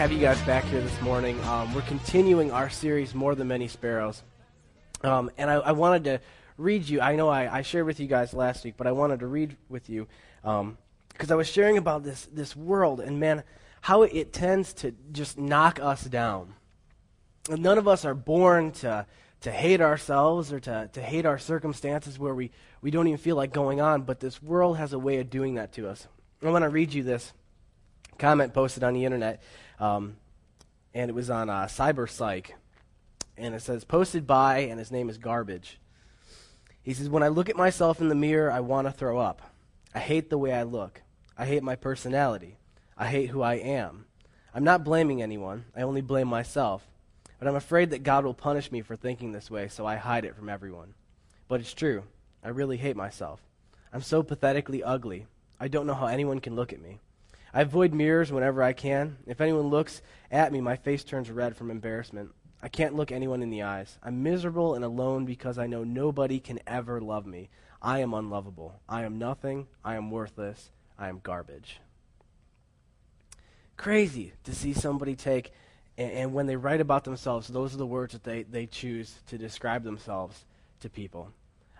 have 0.00 0.12
you 0.12 0.18
guys 0.18 0.40
back 0.44 0.64
here 0.64 0.80
this 0.80 0.98
morning. 1.02 1.38
Um, 1.44 1.74
we're 1.74 1.82
continuing 1.82 2.50
our 2.50 2.70
series, 2.70 3.14
More 3.14 3.34
Than 3.34 3.48
Many 3.48 3.68
Sparrows. 3.68 4.22
Um, 5.02 5.30
and 5.36 5.50
I, 5.50 5.56
I, 5.56 5.72
wanted 5.72 6.04
to 6.04 6.20
read 6.56 6.88
you, 6.88 7.02
I 7.02 7.16
know 7.16 7.28
I, 7.28 7.58
I, 7.58 7.60
shared 7.60 7.84
with 7.84 8.00
you 8.00 8.06
guys 8.06 8.32
last 8.32 8.64
week, 8.64 8.76
but 8.78 8.86
I 8.86 8.92
wanted 8.92 9.20
to 9.20 9.26
read 9.26 9.58
with 9.68 9.90
you 9.90 10.08
because 10.40 10.60
um, 10.62 10.78
I 11.28 11.34
was 11.34 11.48
sharing 11.48 11.76
about 11.76 12.02
this, 12.02 12.26
this 12.32 12.56
world 12.56 13.00
and, 13.00 13.20
man, 13.20 13.44
how 13.82 14.00
it, 14.00 14.12
it 14.14 14.32
tends 14.32 14.72
to 14.72 14.94
just 15.12 15.36
knock 15.36 15.78
us 15.78 16.02
down. 16.04 16.54
And 17.50 17.62
none 17.62 17.76
of 17.76 17.86
us 17.86 18.06
are 18.06 18.14
born 18.14 18.72
to, 18.72 19.04
to 19.42 19.50
hate 19.52 19.82
ourselves 19.82 20.50
or 20.50 20.60
to, 20.60 20.88
to 20.94 21.02
hate 21.02 21.26
our 21.26 21.38
circumstances 21.38 22.18
where 22.18 22.34
we, 22.34 22.52
we 22.80 22.90
don't 22.90 23.06
even 23.06 23.18
feel 23.18 23.36
like 23.36 23.52
going 23.52 23.82
on, 23.82 24.04
but 24.04 24.18
this 24.18 24.42
world 24.42 24.78
has 24.78 24.94
a 24.94 24.98
way 24.98 25.18
of 25.18 25.28
doing 25.28 25.56
that 25.56 25.74
to 25.74 25.86
us. 25.86 26.08
I 26.42 26.48
want 26.48 26.62
to 26.62 26.70
read 26.70 26.94
you 26.94 27.02
this 27.02 27.34
comment 28.20 28.54
posted 28.54 28.84
on 28.84 28.94
the 28.94 29.04
internet, 29.04 29.42
um, 29.80 30.16
and 30.94 31.08
it 31.08 31.14
was 31.14 31.30
on 31.30 31.50
uh, 31.50 31.64
CyberPsych, 31.64 32.52
and 33.36 33.54
it 33.54 33.62
says 33.62 33.84
posted 33.84 34.26
by, 34.26 34.58
and 34.58 34.78
his 34.78 34.92
name 34.92 35.08
is 35.08 35.18
Garbage. 35.18 35.80
He 36.82 36.94
says, 36.94 37.08
"When 37.08 37.22
I 37.22 37.28
look 37.28 37.48
at 37.48 37.56
myself 37.56 38.00
in 38.00 38.08
the 38.08 38.14
mirror, 38.14 38.52
I 38.52 38.60
want 38.60 38.86
to 38.86 38.92
throw 38.92 39.18
up. 39.18 39.42
I 39.94 39.98
hate 39.98 40.30
the 40.30 40.38
way 40.38 40.52
I 40.52 40.62
look. 40.62 41.02
I 41.36 41.46
hate 41.46 41.62
my 41.62 41.74
personality. 41.74 42.58
I 42.96 43.06
hate 43.06 43.30
who 43.30 43.42
I 43.42 43.54
am. 43.54 44.04
I'm 44.54 44.64
not 44.64 44.84
blaming 44.84 45.22
anyone. 45.22 45.64
I 45.74 45.82
only 45.82 46.00
blame 46.00 46.28
myself. 46.28 46.86
But 47.38 47.48
I'm 47.48 47.56
afraid 47.56 47.90
that 47.90 48.02
God 48.02 48.24
will 48.24 48.34
punish 48.34 48.70
me 48.70 48.82
for 48.82 48.94
thinking 48.94 49.32
this 49.32 49.50
way, 49.50 49.68
so 49.68 49.86
I 49.86 49.96
hide 49.96 50.26
it 50.26 50.36
from 50.36 50.50
everyone. 50.50 50.94
But 51.48 51.60
it's 51.60 51.72
true. 51.72 52.04
I 52.44 52.48
really 52.48 52.76
hate 52.76 52.96
myself. 52.96 53.40
I'm 53.92 54.02
so 54.02 54.22
pathetically 54.22 54.82
ugly. 54.84 55.26
I 55.58 55.68
don't 55.68 55.86
know 55.86 55.94
how 55.94 56.06
anyone 56.06 56.40
can 56.40 56.54
look 56.54 56.72
at 56.72 56.82
me. 56.82 57.00
I 57.52 57.62
avoid 57.62 57.92
mirrors 57.92 58.30
whenever 58.30 58.62
I 58.62 58.72
can. 58.72 59.16
If 59.26 59.40
anyone 59.40 59.68
looks 59.68 60.02
at 60.30 60.52
me, 60.52 60.60
my 60.60 60.76
face 60.76 61.04
turns 61.04 61.30
red 61.30 61.56
from 61.56 61.70
embarrassment. 61.70 62.30
I 62.62 62.68
can't 62.68 62.94
look 62.94 63.10
anyone 63.10 63.42
in 63.42 63.50
the 63.50 63.62
eyes. 63.62 63.98
I'm 64.02 64.22
miserable 64.22 64.74
and 64.74 64.84
alone 64.84 65.24
because 65.24 65.58
I 65.58 65.66
know 65.66 65.82
nobody 65.82 66.40
can 66.40 66.60
ever 66.66 67.00
love 67.00 67.26
me. 67.26 67.48
I 67.82 68.00
am 68.00 68.12
unlovable. 68.12 68.80
I 68.88 69.04
am 69.04 69.18
nothing. 69.18 69.66
I 69.84 69.94
am 69.94 70.10
worthless. 70.10 70.70
I 70.98 71.08
am 71.08 71.20
garbage. 71.22 71.80
Crazy 73.76 74.34
to 74.44 74.54
see 74.54 74.74
somebody 74.74 75.16
take, 75.16 75.52
and, 75.96 76.12
and 76.12 76.34
when 76.34 76.46
they 76.46 76.56
write 76.56 76.82
about 76.82 77.04
themselves, 77.04 77.48
those 77.48 77.74
are 77.74 77.78
the 77.78 77.86
words 77.86 78.12
that 78.12 78.24
they, 78.24 78.42
they 78.42 78.66
choose 78.66 79.14
to 79.28 79.38
describe 79.38 79.82
themselves 79.82 80.44
to 80.80 80.90
people. 80.90 81.32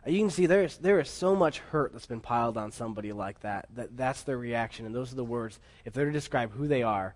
You 0.06 0.18
can 0.18 0.30
see 0.30 0.46
there's, 0.46 0.78
there 0.78 0.98
is 0.98 1.10
so 1.10 1.36
much 1.36 1.58
hurt 1.58 1.92
that's 1.92 2.06
been 2.06 2.20
piled 2.20 2.56
on 2.56 2.72
somebody 2.72 3.12
like 3.12 3.40
that, 3.40 3.66
that 3.74 3.96
that's 3.96 4.22
their 4.22 4.38
reaction. 4.38 4.86
And 4.86 4.94
those 4.94 5.12
are 5.12 5.16
the 5.16 5.24
words, 5.24 5.60
if 5.84 5.92
they're 5.92 6.06
to 6.06 6.12
describe 6.12 6.52
who 6.52 6.66
they 6.66 6.82
are, 6.82 7.14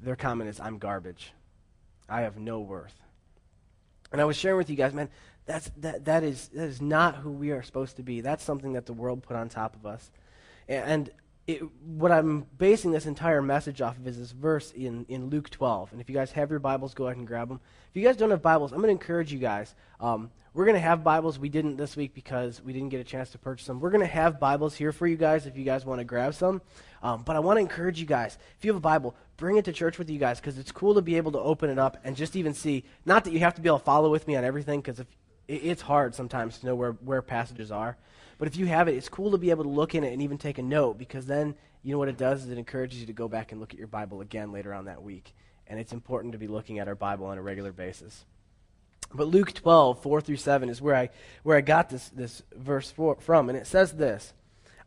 their 0.00 0.16
comment 0.16 0.48
is, 0.48 0.60
I'm 0.60 0.78
garbage. 0.78 1.32
I 2.08 2.22
have 2.22 2.38
no 2.38 2.60
worth. 2.60 2.94
And 4.12 4.20
I 4.20 4.24
was 4.24 4.36
sharing 4.36 4.56
with 4.56 4.70
you 4.70 4.76
guys, 4.76 4.94
man, 4.94 5.10
that's, 5.46 5.70
that, 5.78 6.06
that, 6.06 6.22
is, 6.22 6.48
that 6.48 6.64
is 6.64 6.80
not 6.80 7.16
who 7.16 7.30
we 7.30 7.50
are 7.50 7.62
supposed 7.62 7.96
to 7.96 8.02
be. 8.02 8.20
That's 8.20 8.42
something 8.42 8.72
that 8.72 8.86
the 8.86 8.92
world 8.92 9.22
put 9.22 9.36
on 9.36 9.48
top 9.48 9.76
of 9.76 9.84
us. 9.84 10.10
And 10.68 11.10
it, 11.50 11.62
what 11.84 12.12
I'm 12.12 12.46
basing 12.58 12.92
this 12.92 13.06
entire 13.06 13.42
message 13.42 13.80
off 13.80 13.96
of 13.96 14.06
is 14.06 14.18
this 14.18 14.32
verse 14.32 14.70
in, 14.72 15.04
in 15.08 15.30
Luke 15.30 15.50
12. 15.50 15.92
And 15.92 16.00
if 16.00 16.08
you 16.08 16.14
guys 16.14 16.32
have 16.32 16.50
your 16.50 16.60
Bibles, 16.60 16.94
go 16.94 17.06
ahead 17.06 17.16
and 17.16 17.26
grab 17.26 17.48
them. 17.48 17.60
If 17.90 17.96
you 17.96 18.06
guys 18.06 18.16
don't 18.16 18.30
have 18.30 18.42
Bibles, 18.42 18.72
I'm 18.72 18.78
going 18.78 18.96
to 18.96 19.02
encourage 19.02 19.32
you 19.32 19.38
guys. 19.38 19.74
Um, 20.00 20.30
we're 20.52 20.64
going 20.64 20.76
to 20.76 20.80
have 20.80 21.04
Bibles. 21.04 21.38
We 21.38 21.48
didn't 21.48 21.76
this 21.76 21.96
week 21.96 22.14
because 22.14 22.62
we 22.62 22.72
didn't 22.72 22.88
get 22.88 23.00
a 23.00 23.04
chance 23.04 23.30
to 23.30 23.38
purchase 23.38 23.66
them. 23.66 23.80
We're 23.80 23.90
going 23.90 24.00
to 24.00 24.06
have 24.06 24.40
Bibles 24.40 24.74
here 24.74 24.92
for 24.92 25.06
you 25.06 25.16
guys 25.16 25.46
if 25.46 25.56
you 25.56 25.64
guys 25.64 25.84
want 25.84 26.00
to 26.00 26.04
grab 26.04 26.34
some. 26.34 26.60
Um, 27.02 27.22
but 27.22 27.36
I 27.36 27.40
want 27.40 27.56
to 27.56 27.60
encourage 27.60 28.00
you 28.00 28.06
guys 28.06 28.38
if 28.58 28.64
you 28.64 28.70
have 28.70 28.76
a 28.76 28.80
Bible, 28.80 29.14
bring 29.36 29.56
it 29.56 29.64
to 29.64 29.72
church 29.72 29.98
with 29.98 30.10
you 30.10 30.18
guys 30.18 30.40
because 30.40 30.58
it's 30.58 30.72
cool 30.72 30.94
to 30.94 31.02
be 31.02 31.16
able 31.16 31.32
to 31.32 31.38
open 31.38 31.70
it 31.70 31.78
up 31.78 31.98
and 32.04 32.16
just 32.16 32.36
even 32.36 32.54
see. 32.54 32.84
Not 33.04 33.24
that 33.24 33.32
you 33.32 33.40
have 33.40 33.54
to 33.54 33.60
be 33.60 33.68
able 33.68 33.78
to 33.78 33.84
follow 33.84 34.10
with 34.10 34.26
me 34.26 34.36
on 34.36 34.44
everything 34.44 34.80
because 34.80 35.02
it's 35.48 35.82
hard 35.82 36.14
sometimes 36.14 36.58
to 36.58 36.66
know 36.66 36.74
where, 36.74 36.92
where 36.92 37.22
passages 37.22 37.72
are. 37.72 37.96
But 38.40 38.48
if 38.48 38.56
you 38.56 38.64
have 38.64 38.88
it, 38.88 38.94
it's 38.94 39.10
cool 39.10 39.32
to 39.32 39.38
be 39.38 39.50
able 39.50 39.64
to 39.64 39.70
look 39.70 39.94
in 39.94 40.02
it 40.02 40.14
and 40.14 40.22
even 40.22 40.38
take 40.38 40.56
a 40.56 40.62
note 40.62 40.96
because 40.96 41.26
then 41.26 41.54
you 41.82 41.92
know 41.92 41.98
what 41.98 42.08
it 42.08 42.16
does 42.16 42.44
is 42.44 42.50
it 42.50 42.56
encourages 42.56 42.98
you 42.98 43.06
to 43.06 43.12
go 43.12 43.28
back 43.28 43.52
and 43.52 43.60
look 43.60 43.74
at 43.74 43.78
your 43.78 43.86
Bible 43.86 44.22
again 44.22 44.50
later 44.50 44.72
on 44.72 44.86
that 44.86 45.02
week. 45.02 45.34
And 45.66 45.78
it's 45.78 45.92
important 45.92 46.32
to 46.32 46.38
be 46.38 46.48
looking 46.48 46.78
at 46.78 46.88
our 46.88 46.94
Bible 46.94 47.26
on 47.26 47.36
a 47.36 47.42
regular 47.42 47.70
basis. 47.70 48.24
But 49.12 49.28
Luke 49.28 49.52
12, 49.52 50.02
4 50.02 50.20
through 50.22 50.38
7 50.38 50.70
is 50.70 50.80
where 50.80 50.94
I, 50.94 51.10
where 51.42 51.58
I 51.58 51.60
got 51.60 51.90
this, 51.90 52.08
this 52.08 52.42
verse 52.56 52.90
for, 52.90 53.16
from. 53.16 53.50
And 53.50 53.58
it 53.58 53.66
says 53.66 53.92
this 53.92 54.32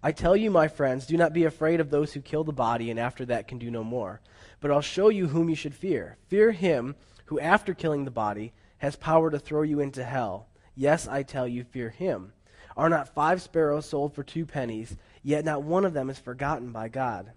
I 0.01 0.13
tell 0.13 0.35
you, 0.35 0.49
my 0.49 0.67
friends, 0.67 1.05
do 1.05 1.15
not 1.15 1.31
be 1.31 1.43
afraid 1.43 1.79
of 1.79 1.91
those 1.91 2.11
who 2.13 2.21
kill 2.21 2.43
the 2.43 2.51
body 2.51 2.89
and 2.89 2.99
after 2.99 3.23
that 3.27 3.47
can 3.47 3.59
do 3.59 3.69
no 3.69 3.83
more. 3.83 4.19
But 4.61 4.71
I'll 4.71 4.81
show 4.81 5.09
you 5.09 5.27
whom 5.27 5.47
you 5.47 5.55
should 5.55 5.75
fear. 5.75 6.17
Fear 6.27 6.53
him 6.53 6.95
who, 7.25 7.39
after 7.39 7.75
killing 7.75 8.05
the 8.05 8.09
body, 8.09 8.51
has 8.79 8.95
power 8.95 9.29
to 9.29 9.37
throw 9.37 9.61
you 9.61 9.79
into 9.79 10.03
hell. 10.03 10.47
Yes, 10.75 11.07
I 11.07 11.21
tell 11.21 11.47
you, 11.47 11.63
fear 11.63 11.91
him. 11.91 12.33
Are 12.75 12.89
not 12.89 13.13
five 13.13 13.41
sparrows 13.41 13.85
sold 13.85 14.13
for 14.13 14.23
two 14.23 14.45
pennies, 14.45 14.97
yet 15.21 15.45
not 15.45 15.63
one 15.63 15.85
of 15.85 15.93
them 15.93 16.09
is 16.09 16.17
forgotten 16.17 16.71
by 16.71 16.89
God? 16.89 17.31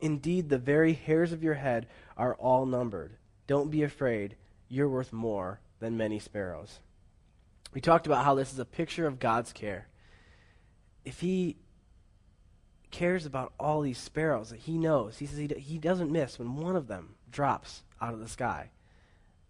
Indeed, 0.00 0.48
the 0.48 0.58
very 0.58 0.94
hairs 0.94 1.32
of 1.32 1.42
your 1.42 1.54
head 1.54 1.86
are 2.16 2.34
all 2.34 2.66
numbered. 2.66 3.16
Don't 3.46 3.70
be 3.70 3.82
afraid. 3.82 4.36
You're 4.68 4.88
worth 4.88 5.12
more 5.12 5.60
than 5.78 5.96
many 5.96 6.18
sparrows. 6.18 6.80
We 7.72 7.80
talked 7.80 8.06
about 8.06 8.24
how 8.24 8.34
this 8.34 8.52
is 8.52 8.58
a 8.58 8.64
picture 8.64 9.06
of 9.06 9.18
God's 9.18 9.52
care. 9.52 9.88
If 11.04 11.20
He 11.20 11.56
cares 12.90 13.26
about 13.26 13.52
all 13.60 13.80
these 13.80 13.98
sparrows 13.98 14.50
that 14.50 14.60
He 14.60 14.76
knows, 14.78 15.18
He 15.18 15.26
says 15.26 15.38
He, 15.38 15.48
he 15.58 15.78
doesn't 15.78 16.10
miss 16.10 16.38
when 16.38 16.56
one 16.56 16.76
of 16.76 16.88
them 16.88 17.14
drops 17.30 17.82
out 18.00 18.14
of 18.14 18.20
the 18.20 18.28
sky. 18.28 18.70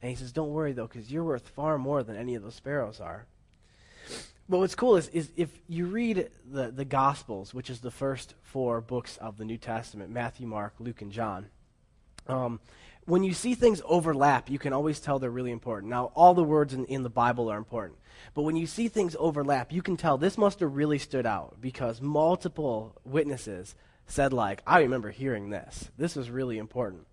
And 0.03 0.11
He 0.11 0.17
says, 0.17 0.33
Don't 0.33 0.53
worry, 0.53 0.73
though, 0.73 0.87
because 0.87 1.11
you're 1.11 1.25
worth 1.25 1.49
far 1.49 1.79
more 1.79 2.03
than 2.03 2.17
any 2.17 2.35
of 2.35 2.43
those 2.43 2.55
sparrows 2.55 3.01
are. 3.01 3.27
But 4.51 4.59
what's 4.59 4.75
cool 4.75 4.97
is, 4.97 5.09
is 5.09 5.31
if 5.37 5.49
you 5.69 5.87
read 5.87 6.29
the, 6.45 6.71
the 6.71 6.85
Gospels, 6.85 7.55
which 7.55 7.71
is 7.71 7.81
the 7.81 7.91
first 7.91 8.35
four 8.43 8.83
books 8.83 9.17
of 9.17 9.39
the 9.39 9.45
New 9.47 9.57
Testament 9.57 10.11
Matthew, 10.11 10.47
Mark, 10.47 10.75
Luke, 10.79 11.01
and 11.01 11.13
John 11.13 11.47
um, 12.31 12.61
when 13.07 13.25
you 13.25 13.33
see 13.33 13.55
things 13.55 13.83
overlap, 13.87 14.51
you 14.51 14.59
can 14.59 14.73
always 14.73 15.01
tell 15.01 15.19
they're 15.19 15.31
really 15.31 15.51
important. 15.51 15.91
Now, 15.91 16.13
all 16.15 16.35
the 16.35 16.45
words 16.45 16.75
in, 16.75 16.85
in 16.87 17.03
the 17.03 17.11
Bible 17.11 17.51
are 17.51 17.59
important. 17.59 17.99
But 18.35 18.43
when 18.43 18.57
you 18.57 18.67
see 18.67 18.89
things 18.89 19.17
overlap, 19.19 19.73
you 19.73 19.83
can 19.83 19.97
tell 19.97 20.19
this 20.19 20.39
must 20.39 20.61
have 20.61 20.77
really 20.77 20.99
stood 20.99 21.27
out 21.27 21.57
because 21.61 22.01
multiple 22.01 22.95
witnesses 23.05 23.75
said, 24.07 24.33
like, 24.33 24.63
I 24.67 24.81
remember 24.81 25.11
hearing 25.11 25.51
this. 25.51 25.91
This 25.97 26.15
was 26.15 26.31
really 26.31 26.59
important. 26.59 27.07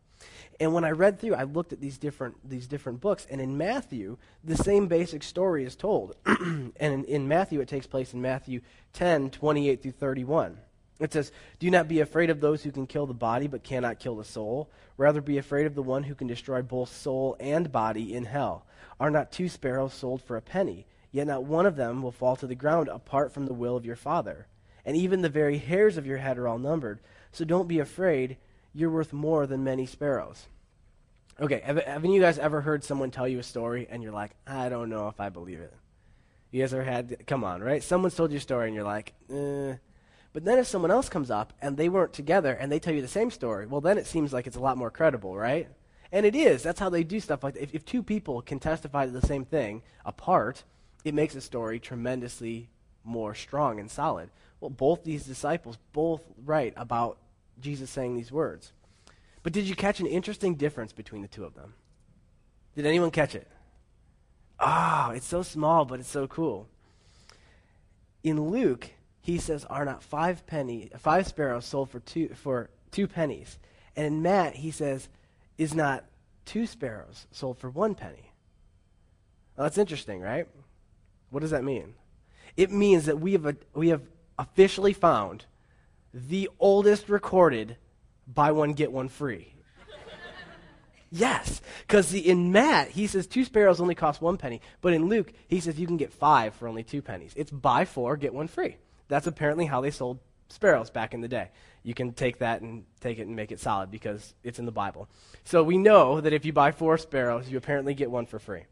And 0.59 0.73
when 0.73 0.83
I 0.83 0.91
read 0.91 1.19
through, 1.19 1.35
I 1.35 1.43
looked 1.43 1.73
at 1.73 1.81
these 1.81 1.97
different, 1.97 2.49
these 2.49 2.67
different 2.67 2.99
books. 2.99 3.27
And 3.29 3.39
in 3.39 3.57
Matthew, 3.57 4.17
the 4.43 4.57
same 4.57 4.87
basic 4.87 5.21
story 5.23 5.63
is 5.63 5.75
told. 5.75 6.15
and 6.25 6.73
in, 6.79 7.05
in 7.05 7.27
Matthew, 7.27 7.61
it 7.61 7.67
takes 7.67 7.85
place 7.85 8.13
in 8.13 8.21
Matthew 8.21 8.61
10, 8.93 9.29
28 9.29 9.81
through 9.81 9.91
31. 9.91 10.57
It 10.99 11.13
says, 11.13 11.31
Do 11.59 11.69
not 11.69 11.87
be 11.87 11.99
afraid 11.99 12.31
of 12.31 12.41
those 12.41 12.63
who 12.63 12.71
can 12.71 12.87
kill 12.87 13.05
the 13.05 13.13
body 13.13 13.47
but 13.47 13.63
cannot 13.63 13.99
kill 13.99 14.15
the 14.15 14.23
soul. 14.23 14.69
Rather 14.97 15.21
be 15.21 15.37
afraid 15.37 15.67
of 15.67 15.75
the 15.75 15.83
one 15.83 16.03
who 16.03 16.15
can 16.15 16.27
destroy 16.27 16.61
both 16.63 16.91
soul 16.91 17.37
and 17.39 17.71
body 17.71 18.15
in 18.15 18.25
hell. 18.25 18.65
Are 18.99 19.11
not 19.11 19.31
two 19.31 19.47
sparrows 19.47 19.93
sold 19.93 20.23
for 20.23 20.37
a 20.37 20.41
penny? 20.41 20.87
Yet 21.11 21.27
not 21.27 21.43
one 21.43 21.67
of 21.67 21.75
them 21.75 22.01
will 22.01 22.11
fall 22.11 22.35
to 22.37 22.47
the 22.47 22.55
ground 22.55 22.89
apart 22.89 23.31
from 23.31 23.45
the 23.45 23.53
will 23.53 23.77
of 23.77 23.85
your 23.85 23.95
Father. 23.95 24.47
And 24.85 24.95
even 24.95 25.21
the 25.21 25.29
very 25.29 25.57
hairs 25.57 25.97
of 25.97 26.07
your 26.07 26.17
head 26.17 26.37
are 26.37 26.47
all 26.47 26.57
numbered. 26.57 26.99
So 27.31 27.45
don't 27.45 27.67
be 27.67 27.79
afraid. 27.79 28.37
You're 28.77 28.91
worth 28.91 29.11
more 29.11 29.47
than 29.47 29.63
many 29.63 29.87
sparrows. 29.87 30.45
Okay, 31.39 31.61
have, 31.65 31.77
have 31.83 32.05
you 32.05 32.21
guys 32.21 32.37
ever 32.37 32.61
heard 32.61 32.83
someone 32.83 33.09
tell 33.09 33.27
you 33.27 33.39
a 33.39 33.43
story 33.43 33.87
and 33.89 34.03
you're 34.03 34.11
like, 34.11 34.31
I 34.45 34.69
don't 34.69 34.89
know 34.89 35.07
if 35.07 35.19
I 35.19 35.29
believe 35.29 35.59
it? 35.59 35.73
You 36.51 36.61
guys 36.61 36.73
ever 36.73 36.83
had, 36.83 37.25
come 37.25 37.43
on, 37.43 37.61
right? 37.61 37.83
Someone's 37.83 38.15
told 38.15 38.31
you 38.31 38.37
a 38.37 38.41
story 38.41 38.67
and 38.67 38.75
you're 38.75 38.83
like, 38.83 39.13
eh 39.31 39.73
but 40.37 40.45
then 40.45 40.59
if 40.59 40.67
someone 40.67 40.91
else 40.91 41.09
comes 41.09 41.31
up 41.31 41.51
and 41.63 41.75
they 41.75 41.89
weren't 41.89 42.13
together 42.13 42.53
and 42.53 42.71
they 42.71 42.77
tell 42.77 42.93
you 42.93 43.01
the 43.01 43.07
same 43.07 43.31
story, 43.31 43.65
well, 43.65 43.81
then 43.81 43.97
it 43.97 44.05
seems 44.05 44.31
like 44.31 44.45
it's 44.45 44.55
a 44.55 44.59
lot 44.59 44.77
more 44.77 44.91
credible, 44.91 45.35
right? 45.35 45.67
And 46.11 46.27
it 46.27 46.35
is. 46.35 46.61
That's 46.61 46.79
how 46.79 46.89
they 46.89 47.03
do 47.03 47.19
stuff 47.19 47.43
like 47.43 47.55
that. 47.55 47.63
If, 47.63 47.73
if 47.73 47.85
two 47.85 48.03
people 48.03 48.43
can 48.43 48.59
testify 48.59 49.07
to 49.07 49.11
the 49.11 49.25
same 49.25 49.45
thing 49.45 49.81
apart, 50.05 50.63
it 51.03 51.15
makes 51.15 51.33
a 51.33 51.41
story 51.41 51.79
tremendously 51.79 52.69
more 53.03 53.33
strong 53.33 53.79
and 53.79 53.89
solid. 53.89 54.29
Well, 54.59 54.69
both 54.69 55.03
these 55.03 55.25
disciples 55.25 55.79
both 55.91 56.21
write 56.45 56.73
about 56.77 57.17
Jesus 57.59 57.89
saying 57.89 58.15
these 58.15 58.31
words. 58.31 58.73
But 59.43 59.53
did 59.53 59.65
you 59.65 59.75
catch 59.75 59.99
an 59.99 60.07
interesting 60.07 60.55
difference 60.55 60.93
between 60.93 61.21
the 61.21 61.27
two 61.27 61.43
of 61.43 61.55
them? 61.55 61.73
Did 62.75 62.85
anyone 62.85 63.11
catch 63.11 63.33
it? 63.35 63.47
Ah, 64.59 65.09
oh, 65.09 65.11
it's 65.11 65.25
so 65.25 65.43
small, 65.43 65.85
but 65.85 65.99
it's 65.99 66.09
so 66.09 66.27
cool. 66.27 66.67
In 68.23 68.49
Luke, 68.49 68.89
he 69.21 69.37
says, 69.37 69.65
Are 69.65 69.85
not 69.85 70.03
five 70.03 70.45
penny, 70.47 70.89
five 70.97 71.27
sparrows 71.27 71.65
sold 71.65 71.89
for 71.89 71.99
two, 71.99 72.29
for 72.29 72.69
two 72.91 73.07
pennies? 73.07 73.57
And 73.95 74.05
in 74.05 74.21
Matt, 74.21 74.55
he 74.55 74.71
says, 74.71 75.09
Is 75.57 75.73
not 75.73 76.05
two 76.45 76.65
sparrows 76.65 77.27
sold 77.31 77.57
for 77.59 77.69
one 77.69 77.95
penny? 77.95 78.31
That's 79.55 79.77
interesting, 79.77 80.21
right? 80.21 80.47
What 81.29 81.41
does 81.41 81.51
that 81.51 81.63
mean? 81.63 81.95
It 82.55 82.71
means 82.71 83.05
that 83.05 83.19
we 83.19 83.33
have, 83.33 83.45
a, 83.45 83.55
we 83.73 83.89
have 83.89 84.01
officially 84.39 84.93
found 84.93 85.45
the 86.13 86.49
oldest 86.59 87.09
recorded 87.09 87.77
buy 88.27 88.51
one, 88.51 88.73
get 88.73 88.91
one 88.91 89.09
free. 89.09 89.53
Yes, 91.09 91.61
because 91.87 92.13
in 92.13 92.51
Matt, 92.51 92.89
he 92.89 93.07
says 93.07 93.27
two 93.27 93.45
sparrows 93.45 93.79
only 93.79 93.95
cost 93.95 94.21
one 94.21 94.37
penny, 94.37 94.61
but 94.81 94.93
in 94.93 95.07
Luke, 95.07 95.31
he 95.47 95.61
says 95.61 95.79
you 95.79 95.87
can 95.87 95.95
get 95.95 96.11
five 96.11 96.53
for 96.55 96.67
only 96.67 96.83
two 96.83 97.01
pennies. 97.01 97.31
It's 97.37 97.49
buy 97.49 97.85
four, 97.85 98.17
get 98.17 98.33
one 98.33 98.49
free. 98.49 98.75
That's 99.07 99.27
apparently 99.27 99.65
how 99.65 99.79
they 99.79 99.91
sold 99.91 100.19
sparrows 100.49 100.89
back 100.89 101.13
in 101.13 101.21
the 101.21 101.29
day. 101.29 101.49
You 101.83 101.93
can 101.93 102.11
take 102.11 102.39
that 102.39 102.61
and 102.61 102.83
take 102.99 103.19
it 103.19 103.27
and 103.27 103.35
make 103.37 103.53
it 103.53 103.61
solid 103.61 103.89
because 103.89 104.33
it's 104.43 104.59
in 104.59 104.65
the 104.65 104.71
Bible. 104.71 105.07
So 105.45 105.63
we 105.63 105.77
know 105.77 106.19
that 106.19 106.33
if 106.33 106.43
you 106.43 106.51
buy 106.51 106.71
four 106.71 106.97
sparrows, 106.97 107.49
you 107.49 107.57
apparently 107.57 107.93
get 107.93 108.11
one 108.11 108.25
for 108.25 108.39
free. 108.39 108.63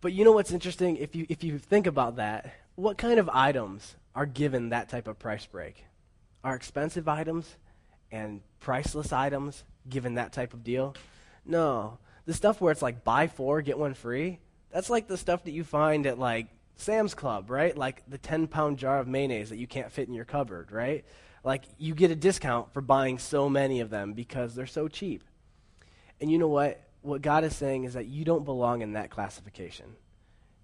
But 0.00 0.14
you 0.14 0.24
know 0.24 0.32
what's 0.32 0.52
interesting? 0.52 0.96
If 0.96 1.14
you, 1.14 1.26
if 1.28 1.44
you 1.44 1.58
think 1.58 1.86
about 1.86 2.16
that, 2.16 2.54
what 2.76 2.96
kind 2.96 3.18
of 3.18 3.28
items 3.30 3.96
are 4.16 4.26
given 4.26 4.70
that 4.70 4.88
type 4.88 5.06
of 5.06 5.18
price 5.18 5.46
break? 5.46 5.84
Are 6.42 6.56
expensive 6.56 7.06
items 7.06 7.54
and 8.10 8.40
priceless 8.58 9.12
items 9.12 9.62
given 9.88 10.14
that 10.14 10.32
type 10.32 10.54
of 10.54 10.64
deal? 10.64 10.96
No. 11.44 11.98
The 12.24 12.34
stuff 12.34 12.60
where 12.60 12.72
it's 12.72 12.82
like 12.82 13.04
buy 13.04 13.28
four, 13.28 13.60
get 13.60 13.78
one 13.78 13.94
free, 13.94 14.40
that's 14.72 14.90
like 14.90 15.06
the 15.06 15.18
stuff 15.18 15.44
that 15.44 15.52
you 15.52 15.62
find 15.62 16.06
at 16.06 16.18
like 16.18 16.48
Sam's 16.76 17.14
Club, 17.14 17.50
right? 17.50 17.76
Like 17.76 18.02
the 18.08 18.18
10 18.18 18.48
pound 18.48 18.78
jar 18.78 18.98
of 18.98 19.06
mayonnaise 19.06 19.50
that 19.50 19.58
you 19.58 19.66
can't 19.66 19.92
fit 19.92 20.08
in 20.08 20.14
your 20.14 20.24
cupboard, 20.24 20.72
right? 20.72 21.04
Like 21.44 21.64
you 21.78 21.94
get 21.94 22.10
a 22.10 22.16
discount 22.16 22.72
for 22.72 22.80
buying 22.80 23.18
so 23.18 23.48
many 23.48 23.80
of 23.80 23.90
them 23.90 24.14
because 24.14 24.54
they're 24.54 24.66
so 24.66 24.88
cheap. 24.88 25.22
And 26.20 26.30
you 26.30 26.38
know 26.38 26.48
what? 26.48 26.82
What 27.02 27.22
God 27.22 27.44
is 27.44 27.54
saying 27.54 27.84
is 27.84 27.94
that 27.94 28.06
you 28.06 28.24
don't 28.24 28.44
belong 28.44 28.80
in 28.80 28.94
that 28.94 29.10
classification. 29.10 29.94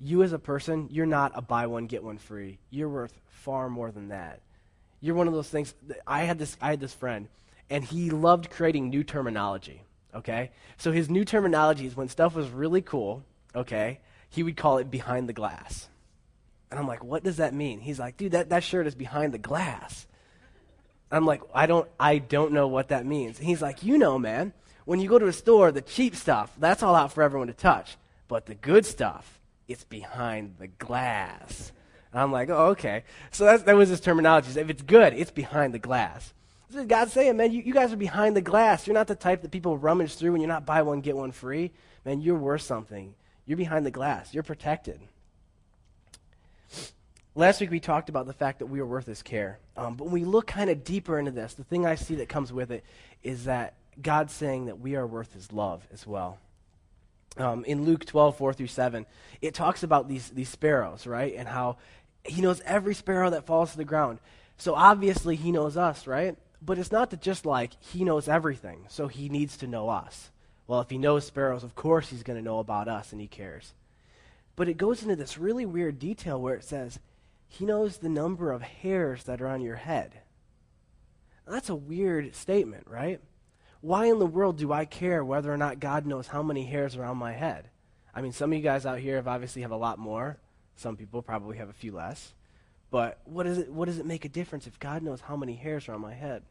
You 0.02 0.22
as 0.22 0.32
a 0.32 0.38
person, 0.38 0.88
you're 0.90 1.06
not 1.06 1.32
a 1.34 1.42
buy 1.42 1.66
one, 1.66 1.86
get 1.86 2.02
one 2.02 2.18
free. 2.18 2.58
You're 2.70 2.88
worth 2.88 3.18
far 3.28 3.70
more 3.70 3.92
than 3.92 4.08
that. 4.08 4.40
You're 5.00 5.14
one 5.14 5.28
of 5.28 5.34
those 5.34 5.48
things. 5.48 5.74
I 6.06 6.24
had 6.24 6.38
this, 6.38 6.56
I 6.60 6.70
had 6.70 6.80
this 6.80 6.94
friend, 6.94 7.28
and 7.70 7.84
he 7.84 8.10
loved 8.10 8.50
creating 8.50 8.90
new 8.90 9.04
terminology, 9.04 9.82
okay? 10.14 10.50
So 10.76 10.90
his 10.92 11.08
new 11.08 11.24
terminology 11.24 11.86
is 11.86 11.96
when 11.96 12.08
stuff 12.08 12.34
was 12.34 12.48
really 12.48 12.82
cool, 12.82 13.24
okay, 13.54 14.00
he 14.28 14.42
would 14.42 14.56
call 14.56 14.78
it 14.78 14.90
behind 14.90 15.28
the 15.28 15.32
glass. 15.32 15.88
And 16.70 16.80
I'm 16.80 16.86
like, 16.86 17.04
what 17.04 17.22
does 17.22 17.36
that 17.36 17.54
mean? 17.54 17.80
He's 17.80 17.98
like, 17.98 18.16
dude, 18.16 18.32
that, 18.32 18.48
that 18.48 18.64
shirt 18.64 18.86
is 18.86 18.94
behind 18.94 19.32
the 19.32 19.38
glass. 19.38 20.06
I'm 21.10 21.26
like, 21.26 21.42
I 21.54 21.66
don't, 21.66 21.88
I 22.00 22.18
don't 22.18 22.52
know 22.52 22.66
what 22.66 22.88
that 22.88 23.04
means. 23.04 23.38
And 23.38 23.46
he's 23.46 23.60
like, 23.60 23.82
you 23.82 23.98
know, 23.98 24.18
man, 24.18 24.54
when 24.84 24.98
you 24.98 25.08
go 25.08 25.18
to 25.18 25.26
a 25.26 25.32
store, 25.32 25.70
the 25.70 25.82
cheap 25.82 26.16
stuff, 26.16 26.50
that's 26.58 26.82
all 26.82 26.94
out 26.94 27.12
for 27.12 27.22
everyone 27.22 27.48
to 27.48 27.54
touch. 27.54 27.96
But 28.26 28.46
the 28.46 28.54
good 28.54 28.86
stuff, 28.86 29.38
it's 29.68 29.84
behind 29.84 30.56
the 30.58 30.68
glass. 30.68 31.72
And 32.12 32.20
I'm 32.20 32.32
like, 32.32 32.50
oh, 32.50 32.66
okay. 32.68 33.04
So 33.30 33.44
that's, 33.44 33.62
that 33.64 33.76
was 33.76 33.88
his 33.88 34.00
terminology. 34.00 34.58
If 34.60 34.68
it's 34.68 34.82
good, 34.82 35.14
it's 35.14 35.30
behind 35.30 35.72
the 35.72 35.78
glass. 35.78 36.34
This 36.68 36.80
is 36.80 36.86
God 36.86 37.10
saying, 37.10 37.36
man, 37.36 37.52
you, 37.52 37.62
you 37.62 37.74
guys 37.74 37.92
are 37.92 37.96
behind 37.96 38.36
the 38.36 38.42
glass. 38.42 38.86
You're 38.86 38.94
not 38.94 39.06
the 39.06 39.14
type 39.14 39.42
that 39.42 39.50
people 39.50 39.76
rummage 39.76 40.16
through 40.16 40.32
and 40.32 40.42
you're 40.42 40.48
not 40.48 40.66
buy 40.66 40.82
one, 40.82 41.00
get 41.00 41.16
one 41.16 41.32
free. 41.32 41.72
Man, 42.04 42.20
you're 42.20 42.38
worth 42.38 42.62
something. 42.62 43.14
You're 43.46 43.58
behind 43.58 43.84
the 43.84 43.90
glass. 43.90 44.32
You're 44.32 44.42
protected. 44.42 45.00
Last 47.34 47.60
week 47.60 47.70
we 47.70 47.80
talked 47.80 48.08
about 48.08 48.26
the 48.26 48.32
fact 48.32 48.58
that 48.58 48.66
we 48.66 48.80
are 48.80 48.86
worth 48.86 49.06
his 49.06 49.22
care. 49.22 49.58
Um, 49.76 49.94
but 49.94 50.04
when 50.04 50.12
we 50.12 50.24
look 50.24 50.46
kind 50.46 50.68
of 50.68 50.84
deeper 50.84 51.18
into 51.18 51.30
this, 51.30 51.54
the 51.54 51.64
thing 51.64 51.86
I 51.86 51.94
see 51.94 52.16
that 52.16 52.28
comes 52.28 52.52
with 52.52 52.70
it 52.70 52.84
is 53.22 53.44
that 53.44 53.74
God's 54.00 54.34
saying 54.34 54.66
that 54.66 54.80
we 54.80 54.96
are 54.96 55.06
worth 55.06 55.32
his 55.32 55.52
love 55.52 55.86
as 55.92 56.06
well. 56.06 56.38
Um, 57.38 57.64
in 57.64 57.84
Luke 57.84 58.04
12, 58.04 58.36
4 58.36 58.52
through 58.52 58.66
7, 58.66 59.06
it 59.40 59.54
talks 59.54 59.82
about 59.82 60.08
these, 60.08 60.28
these 60.30 60.50
sparrows, 60.50 61.06
right? 61.06 61.34
And 61.36 61.48
how 61.48 61.78
he 62.24 62.42
knows 62.42 62.60
every 62.64 62.94
sparrow 62.94 63.30
that 63.30 63.46
falls 63.46 63.72
to 63.72 63.76
the 63.76 63.84
ground. 63.84 64.18
So 64.58 64.74
obviously 64.74 65.36
he 65.36 65.50
knows 65.50 65.76
us, 65.76 66.06
right? 66.06 66.36
But 66.60 66.78
it's 66.78 66.92
not 66.92 67.10
that 67.10 67.22
just 67.22 67.46
like 67.46 67.72
he 67.80 68.04
knows 68.04 68.28
everything, 68.28 68.84
so 68.88 69.08
he 69.08 69.28
needs 69.28 69.56
to 69.58 69.66
know 69.66 69.88
us. 69.88 70.30
Well, 70.66 70.80
if 70.80 70.90
he 70.90 70.98
knows 70.98 71.26
sparrows, 71.26 71.64
of 71.64 71.74
course 71.74 72.10
he's 72.10 72.22
going 72.22 72.38
to 72.38 72.44
know 72.44 72.58
about 72.58 72.86
us 72.86 73.12
and 73.12 73.20
he 73.20 73.26
cares. 73.26 73.74
But 74.54 74.68
it 74.68 74.76
goes 74.76 75.02
into 75.02 75.16
this 75.16 75.38
really 75.38 75.66
weird 75.66 75.98
detail 75.98 76.40
where 76.40 76.54
it 76.54 76.64
says, 76.64 77.00
he 77.48 77.64
knows 77.66 77.98
the 77.98 78.08
number 78.08 78.52
of 78.52 78.62
hairs 78.62 79.24
that 79.24 79.42
are 79.42 79.48
on 79.48 79.60
your 79.60 79.76
head. 79.76 80.20
Now, 81.46 81.54
that's 81.54 81.68
a 81.68 81.74
weird 81.74 82.34
statement, 82.34 82.86
right? 82.88 83.20
Why 83.82 84.06
in 84.06 84.20
the 84.20 84.26
world 84.26 84.58
do 84.58 84.72
I 84.72 84.84
care 84.84 85.24
whether 85.24 85.52
or 85.52 85.56
not 85.56 85.80
God 85.80 86.06
knows 86.06 86.28
how 86.28 86.42
many 86.42 86.64
hairs 86.64 86.96
are 86.96 87.04
on 87.04 87.16
my 87.18 87.32
head? 87.32 87.68
I 88.14 88.22
mean, 88.22 88.32
some 88.32 88.52
of 88.52 88.56
you 88.56 88.62
guys 88.62 88.86
out 88.86 89.00
here 89.00 89.16
have 89.16 89.26
obviously 89.26 89.62
have 89.62 89.72
a 89.72 89.76
lot 89.76 89.98
more. 89.98 90.38
Some 90.76 90.96
people 90.96 91.20
probably 91.20 91.58
have 91.58 91.68
a 91.68 91.74
few 91.74 91.92
less. 91.92 92.32
But 92.92 93.20
what, 93.24 93.44
is 93.44 93.58
it, 93.58 93.72
what 93.72 93.86
does 93.86 93.98
it 93.98 94.06
make 94.06 94.24
a 94.24 94.28
difference 94.28 94.68
if 94.68 94.78
God 94.78 95.02
knows 95.02 95.22
how 95.22 95.36
many 95.36 95.56
hairs 95.56 95.88
are 95.88 95.94
on 95.94 96.00
my 96.00 96.14
head? 96.14 96.44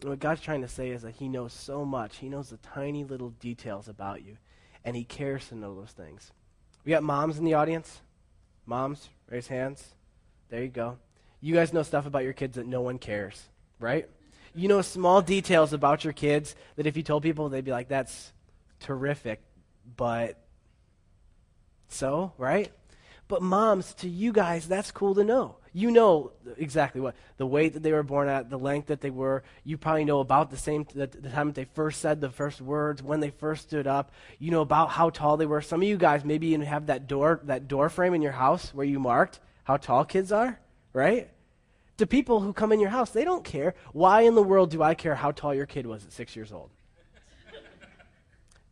And 0.00 0.08
what 0.08 0.18
God's 0.18 0.40
trying 0.40 0.62
to 0.62 0.68
say 0.68 0.90
is 0.90 1.02
that 1.02 1.16
He 1.16 1.28
knows 1.28 1.52
so 1.52 1.84
much. 1.84 2.16
He 2.16 2.30
knows 2.30 2.48
the 2.48 2.56
tiny 2.56 3.04
little 3.04 3.30
details 3.30 3.86
about 3.86 4.24
you, 4.24 4.38
and 4.82 4.96
He 4.96 5.04
cares 5.04 5.48
to 5.48 5.56
know 5.56 5.74
those 5.74 5.90
things. 5.90 6.32
We 6.84 6.90
got 6.90 7.02
moms 7.02 7.36
in 7.36 7.44
the 7.44 7.54
audience? 7.54 8.00
Moms, 8.64 9.10
raise 9.28 9.48
hands. 9.48 9.94
There 10.48 10.62
you 10.62 10.68
go. 10.68 10.96
You 11.42 11.54
guys 11.54 11.74
know 11.74 11.82
stuff 11.82 12.06
about 12.06 12.24
your 12.24 12.32
kids 12.32 12.56
that 12.56 12.66
no 12.66 12.80
one 12.80 12.98
cares, 12.98 13.48
right? 13.78 14.08
You 14.54 14.68
know 14.68 14.82
small 14.82 15.22
details 15.22 15.72
about 15.72 16.04
your 16.04 16.12
kids 16.12 16.54
that 16.76 16.86
if 16.86 16.96
you 16.96 17.02
told 17.02 17.22
people, 17.22 17.48
they'd 17.48 17.64
be 17.64 17.70
like, 17.70 17.88
that's 17.88 18.32
terrific, 18.80 19.40
but 19.96 20.42
so, 21.88 22.32
right? 22.38 22.72
But 23.28 23.42
moms, 23.42 23.94
to 23.94 24.08
you 24.08 24.32
guys, 24.32 24.66
that's 24.66 24.90
cool 24.90 25.14
to 25.14 25.22
know. 25.22 25.56
You 25.72 25.92
know 25.92 26.32
exactly 26.56 27.00
what 27.00 27.14
the 27.36 27.46
weight 27.46 27.74
that 27.74 27.82
they 27.84 27.92
were 27.92 28.02
born 28.02 28.28
at, 28.28 28.50
the 28.50 28.58
length 28.58 28.88
that 28.88 29.00
they 29.00 29.10
were. 29.10 29.44
You 29.62 29.78
probably 29.78 30.04
know 30.04 30.18
about 30.18 30.50
the 30.50 30.56
same 30.56 30.84
the, 30.92 31.06
the 31.06 31.30
time 31.30 31.46
that 31.46 31.54
they 31.54 31.64
first 31.64 32.00
said 32.00 32.20
the 32.20 32.28
first 32.28 32.60
words, 32.60 33.04
when 33.04 33.20
they 33.20 33.30
first 33.30 33.68
stood 33.68 33.86
up. 33.86 34.10
You 34.40 34.50
know 34.50 34.62
about 34.62 34.90
how 34.90 35.10
tall 35.10 35.36
they 35.36 35.46
were. 35.46 35.60
Some 35.60 35.80
of 35.80 35.86
you 35.86 35.96
guys 35.96 36.24
maybe 36.24 36.48
even 36.48 36.62
have 36.62 36.86
that 36.86 37.06
door 37.06 37.40
that 37.44 37.68
door 37.68 37.88
frame 37.88 38.14
in 38.14 38.22
your 38.22 38.32
house 38.32 38.74
where 38.74 38.86
you 38.86 38.98
marked 38.98 39.38
how 39.62 39.76
tall 39.76 40.04
kids 40.04 40.32
are, 40.32 40.58
right? 40.92 41.30
To 42.00 42.06
people 42.06 42.40
who 42.40 42.54
come 42.54 42.72
in 42.72 42.80
your 42.80 42.88
house, 42.88 43.10
they 43.10 43.24
don't 43.24 43.44
care. 43.44 43.74
Why 43.92 44.22
in 44.22 44.34
the 44.34 44.42
world 44.42 44.70
do 44.70 44.82
I 44.82 44.94
care 44.94 45.14
how 45.14 45.32
tall 45.32 45.54
your 45.54 45.66
kid 45.66 45.84
was 45.84 46.02
at 46.02 46.14
six 46.14 46.34
years 46.34 46.50
old? 46.50 46.70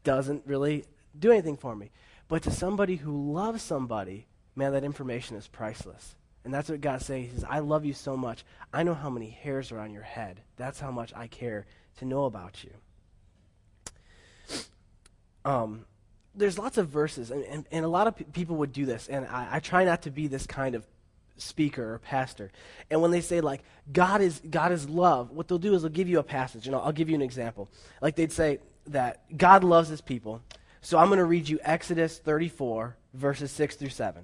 Doesn't 0.03 0.45
really 0.47 0.87
do 1.19 1.31
anything 1.31 1.59
for 1.59 1.77
me. 1.77 1.91
But 2.29 2.45
to 2.45 2.51
somebody 2.51 2.97
who 2.97 3.31
loves 3.35 3.63
somebody, 3.63 4.29
man, 4.57 4.73
that 4.73 4.83
information 4.83 5.37
is 5.37 5.47
priceless. 5.47 6.17
And 6.43 6.55
that's 6.55 6.71
what 6.71 6.81
God 6.81 7.03
says. 7.03 7.19
He 7.19 7.29
says, 7.29 7.45
I 7.47 7.59
love 7.59 7.85
you 7.85 7.93
so 7.93 8.17
much. 8.17 8.47
I 8.73 8.83
know 8.83 8.95
how 8.95 9.11
many 9.11 9.29
hairs 9.29 9.73
are 9.73 9.79
on 9.79 9.93
your 9.93 10.05
head. 10.05 10.41
That's 10.57 10.81
how 10.81 10.91
much 10.91 11.13
I 11.15 11.27
care 11.27 11.67
to 11.99 12.07
know 12.07 12.25
about 12.25 12.65
you. 12.65 12.71
Um, 15.45 15.85
there's 16.35 16.59
lots 16.59 16.79
of 16.79 16.89
verses, 16.89 17.31
and, 17.31 17.45
and, 17.45 17.67
and 17.71 17.85
a 17.85 17.89
lot 17.89 18.07
of 18.07 18.33
people 18.33 18.57
would 18.57 18.73
do 18.73 18.87
this, 18.87 19.07
and 19.07 19.27
I, 19.27 19.57
I 19.57 19.61
try 19.61 19.85
not 19.85 20.01
to 20.03 20.11
be 20.11 20.29
this 20.29 20.47
kind 20.47 20.75
of 20.75 20.87
speaker 21.39 21.95
or 21.95 21.99
pastor. 21.99 22.51
And 22.91 23.01
when 23.01 23.11
they 23.11 23.21
say 23.21 23.41
like 23.41 23.63
God 23.93 24.21
is 24.21 24.41
God 24.51 24.73
is 24.73 24.89
love, 24.89 25.31
what 25.31 25.49
they'll 25.49 25.59
do 25.59 25.75
is 25.75 25.83
they'll 25.83 25.91
give 25.91 26.09
you 26.09 26.19
a 26.19 26.25
passage, 26.25 26.67
and 26.67 26.77
I'll, 26.77 26.83
I'll 26.83 26.93
give 26.93 27.09
you 27.09 27.15
an 27.15 27.23
example. 27.23 27.69
Like 28.03 28.17
they'd 28.17 28.33
say 28.33 28.59
that 28.89 29.37
God 29.37 29.65
loves 29.65 29.89
His 29.89 30.01
people, 30.01 30.43
so 30.81 30.99
I'm 30.99 31.09
going 31.09 31.19
to 31.19 31.25
read 31.25 31.49
you 31.49 31.59
Exodus 31.63 32.19
34 32.19 32.97
verses 33.15 33.51
6 33.51 33.77
through 33.77 33.89
7. 33.91 34.23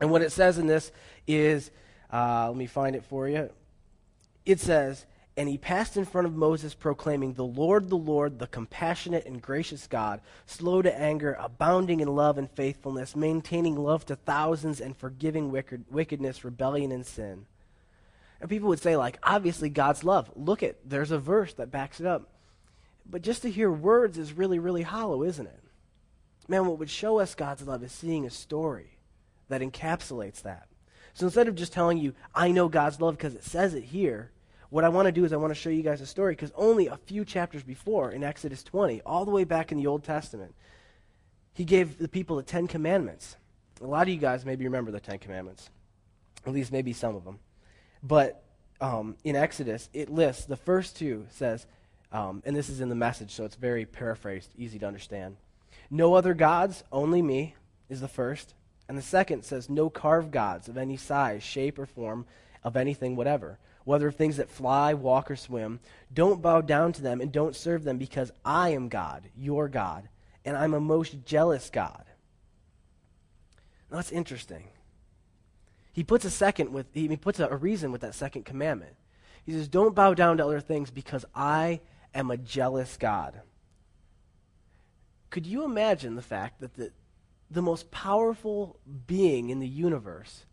And 0.00 0.10
what 0.10 0.22
it 0.22 0.32
says 0.32 0.58
in 0.58 0.66
this 0.66 0.90
is, 1.26 1.70
uh, 2.12 2.48
let 2.48 2.56
me 2.56 2.66
find 2.66 2.96
it 2.96 3.04
for 3.04 3.28
you. 3.28 3.50
It 4.44 4.58
says, 4.58 5.06
and 5.36 5.48
he 5.48 5.56
passed 5.56 5.96
in 5.96 6.04
front 6.04 6.26
of 6.26 6.34
Moses, 6.34 6.74
proclaiming, 6.74 7.32
The 7.32 7.44
Lord, 7.44 7.88
the 7.88 7.96
Lord, 7.96 8.38
the 8.38 8.46
compassionate 8.46 9.24
and 9.24 9.40
gracious 9.40 9.86
God, 9.86 10.20
slow 10.44 10.82
to 10.82 10.94
anger, 10.94 11.36
abounding 11.40 12.00
in 12.00 12.08
love 12.08 12.36
and 12.36 12.50
faithfulness, 12.50 13.16
maintaining 13.16 13.76
love 13.76 14.04
to 14.06 14.16
thousands, 14.16 14.80
and 14.80 14.96
forgiving 14.96 15.50
wicked, 15.50 15.86
wickedness, 15.90 16.44
rebellion, 16.44 16.92
and 16.92 17.06
sin. 17.06 17.46
And 18.40 18.50
people 18.50 18.68
would 18.68 18.82
say, 18.82 18.96
like, 18.96 19.18
obviously 19.22 19.70
God's 19.70 20.04
love. 20.04 20.30
Look 20.36 20.62
at, 20.62 20.76
there's 20.84 21.12
a 21.12 21.18
verse 21.18 21.54
that 21.54 21.70
backs 21.70 21.98
it 21.98 22.06
up. 22.06 22.28
But 23.08 23.22
just 23.22 23.42
to 23.42 23.50
hear 23.50 23.70
words 23.70 24.18
is 24.18 24.34
really, 24.34 24.58
really 24.58 24.82
hollow, 24.82 25.22
isn't 25.22 25.46
it? 25.46 25.60
Man, 26.46 26.66
what 26.66 26.78
would 26.78 26.90
show 26.90 27.20
us 27.20 27.34
God's 27.34 27.66
love 27.66 27.82
is 27.82 27.92
seeing 27.92 28.26
a 28.26 28.30
story 28.30 28.98
that 29.48 29.62
encapsulates 29.62 30.42
that. 30.42 30.66
So 31.14 31.26
instead 31.26 31.48
of 31.48 31.54
just 31.54 31.72
telling 31.72 31.98
you, 31.98 32.14
I 32.34 32.50
know 32.52 32.68
God's 32.68 33.00
love 33.00 33.16
because 33.16 33.34
it 33.34 33.44
says 33.44 33.74
it 33.74 33.84
here, 33.84 34.30
what 34.72 34.84
I 34.84 34.88
want 34.88 35.04
to 35.04 35.12
do 35.12 35.26
is 35.26 35.34
I 35.34 35.36
want 35.36 35.50
to 35.50 35.60
show 35.60 35.68
you 35.68 35.82
guys 35.82 36.00
a 36.00 36.06
story 36.06 36.32
because 36.32 36.50
only 36.54 36.86
a 36.86 36.96
few 36.96 37.26
chapters 37.26 37.62
before, 37.62 38.10
in 38.10 38.24
Exodus 38.24 38.62
20, 38.62 39.02
all 39.02 39.26
the 39.26 39.30
way 39.30 39.44
back 39.44 39.70
in 39.70 39.76
the 39.76 39.86
Old 39.86 40.02
Testament, 40.02 40.54
he 41.52 41.66
gave 41.66 41.98
the 41.98 42.08
people 42.08 42.36
the 42.36 42.42
Ten 42.42 42.66
Commandments. 42.66 43.36
A 43.82 43.86
lot 43.86 44.04
of 44.04 44.08
you 44.08 44.16
guys 44.16 44.46
maybe 44.46 44.64
remember 44.64 44.90
the 44.90 44.98
Ten 44.98 45.18
Commandments, 45.18 45.68
at 46.46 46.54
least 46.54 46.72
maybe 46.72 46.94
some 46.94 47.14
of 47.14 47.22
them. 47.22 47.38
But 48.02 48.42
um, 48.80 49.16
in 49.24 49.36
Exodus, 49.36 49.90
it 49.92 50.08
lists 50.08 50.46
the 50.46 50.56
first 50.56 50.96
two 50.96 51.26
says, 51.28 51.66
um, 52.10 52.42
and 52.46 52.56
this 52.56 52.70
is 52.70 52.80
in 52.80 52.88
the 52.88 52.94
message, 52.94 53.32
so 53.32 53.44
it's 53.44 53.56
very 53.56 53.84
paraphrased, 53.84 54.54
easy 54.56 54.78
to 54.78 54.86
understand. 54.86 55.36
No 55.90 56.14
other 56.14 56.32
gods, 56.32 56.82
only 56.90 57.20
me, 57.20 57.56
is 57.90 58.00
the 58.00 58.08
first. 58.08 58.54
And 58.88 58.96
the 58.96 59.02
second 59.02 59.44
says, 59.44 59.68
No 59.68 59.90
carved 59.90 60.30
gods 60.30 60.66
of 60.66 60.78
any 60.78 60.96
size, 60.96 61.42
shape, 61.42 61.78
or 61.78 61.84
form 61.84 62.24
of 62.64 62.74
anything 62.74 63.16
whatever 63.16 63.58
whether 63.84 64.10
things 64.10 64.36
that 64.36 64.50
fly, 64.50 64.94
walk, 64.94 65.30
or 65.30 65.36
swim. 65.36 65.80
Don't 66.12 66.42
bow 66.42 66.60
down 66.60 66.92
to 66.94 67.02
them 67.02 67.20
and 67.20 67.32
don't 67.32 67.56
serve 67.56 67.84
them 67.84 67.98
because 67.98 68.30
I 68.44 68.70
am 68.70 68.88
God, 68.88 69.24
your 69.36 69.68
God, 69.68 70.08
and 70.44 70.56
I'm 70.56 70.74
a 70.74 70.80
most 70.80 71.24
jealous 71.24 71.70
God. 71.70 72.04
Now, 73.90 73.96
that's 73.96 74.12
interesting. 74.12 74.68
He 75.92 76.02
puts 76.02 76.24
a 76.24 76.30
second 76.30 76.72
with 76.72 76.86
he 76.94 77.14
puts 77.16 77.38
a, 77.38 77.48
a 77.48 77.56
reason 77.56 77.92
with 77.92 78.00
that 78.00 78.14
second 78.14 78.44
commandment. 78.44 78.94
He 79.44 79.52
says, 79.52 79.68
Don't 79.68 79.94
bow 79.94 80.14
down 80.14 80.38
to 80.38 80.44
other 80.44 80.60
things 80.60 80.90
because 80.90 81.24
I 81.34 81.80
am 82.14 82.30
a 82.30 82.36
jealous 82.36 82.96
God. 82.96 83.40
Could 85.30 85.46
you 85.46 85.64
imagine 85.64 86.14
the 86.14 86.22
fact 86.22 86.60
that 86.60 86.74
the, 86.74 86.92
the 87.50 87.62
most 87.62 87.90
powerful 87.90 88.78
being 89.06 89.50
in 89.50 89.60
the 89.60 89.68
universe 89.68 90.44